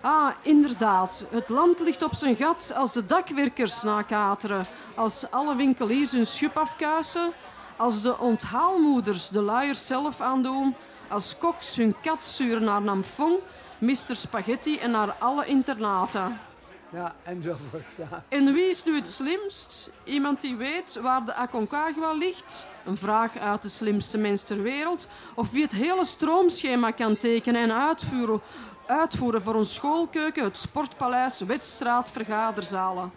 [0.00, 1.26] Ah, inderdaad.
[1.30, 6.56] Het land ligt op zijn gat als de dakwerkers nakateren, als alle winkeliers hun schup
[6.56, 7.32] afkuisen,
[7.76, 10.74] als de onthaalmoeders de luiers zelf aandoen,
[11.08, 13.38] als koks hun kat sturen naar Namfong,
[13.78, 14.16] Mr.
[14.16, 16.38] Spaghetti en naar alle internaten.
[16.90, 17.84] Ja, enzovoort.
[17.96, 18.24] Ja.
[18.28, 19.90] En wie is nu het slimst?
[20.04, 22.68] Iemand die weet waar de Aconcagua ligt?
[22.84, 25.08] Een vraag uit de slimste mens ter wereld.
[25.34, 28.40] Of wie het hele stroomschema kan tekenen en uitvoeren,
[28.88, 33.12] uitvoeren voor een schoolkeuken, het sportpaleis, wedstraat, vergaderzalen.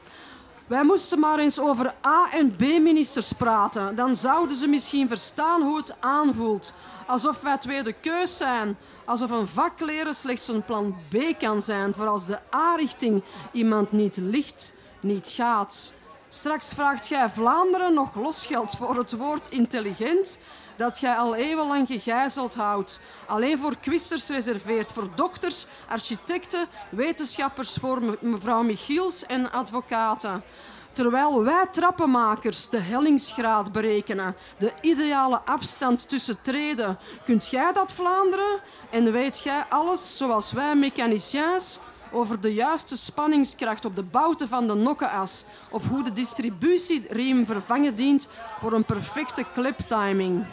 [0.67, 3.95] Wij moesten maar eens over A- en B-ministers praten.
[3.95, 6.73] Dan zouden ze misschien verstaan hoe het aanvoelt.
[7.07, 8.77] Alsof wij tweede keus zijn.
[9.05, 9.73] Alsof een vak
[10.09, 15.93] slechts een plan B kan zijn voor als de A-richting iemand niet ligt, niet gaat.
[16.29, 20.39] Straks vraagt jij Vlaanderen nog losgeld voor het woord intelligent
[20.81, 23.01] dat jij al eeuwenlang gegijzeld houdt.
[23.25, 30.43] Alleen voor quizers reserveert, voor dokters, architecten, wetenschappers, voor me- mevrouw Michiels en advocaten.
[30.91, 38.59] Terwijl wij trappenmakers de hellingsgraad berekenen, de ideale afstand tussen treden, kunt jij dat Vlaanderen?
[38.89, 41.79] En weet jij alles zoals wij mechaniciens
[42.11, 47.95] over de juiste spanningskracht op de bouten van de nokkenas of hoe de distributieriem vervangen
[47.95, 48.27] dient
[48.59, 50.45] voor een perfecte kleptiming?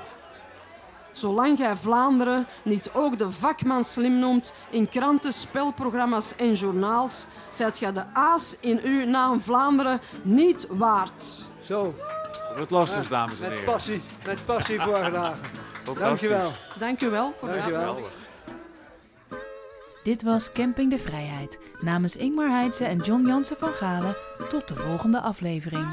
[1.18, 7.78] Zolang jij Vlaanderen niet ook de vakman slim noemt in kranten, spelprogramma's en journaals, zijt
[7.78, 11.24] jij de aas in uw naam Vlaanderen niet waard.
[11.62, 11.94] Zo,
[12.56, 13.72] Wat lastig, dames en met heren.
[13.72, 15.38] passie, met passie voorgedragen.
[15.98, 16.50] Dankjewel.
[16.78, 17.80] Dank u wel voor de Dank je wel.
[17.80, 18.12] Geweldig.
[20.02, 21.58] Dit was Camping de Vrijheid.
[21.80, 24.16] Namens Ingmar Heidse en John Jansen van Galen.
[24.50, 25.86] Tot de volgende aflevering.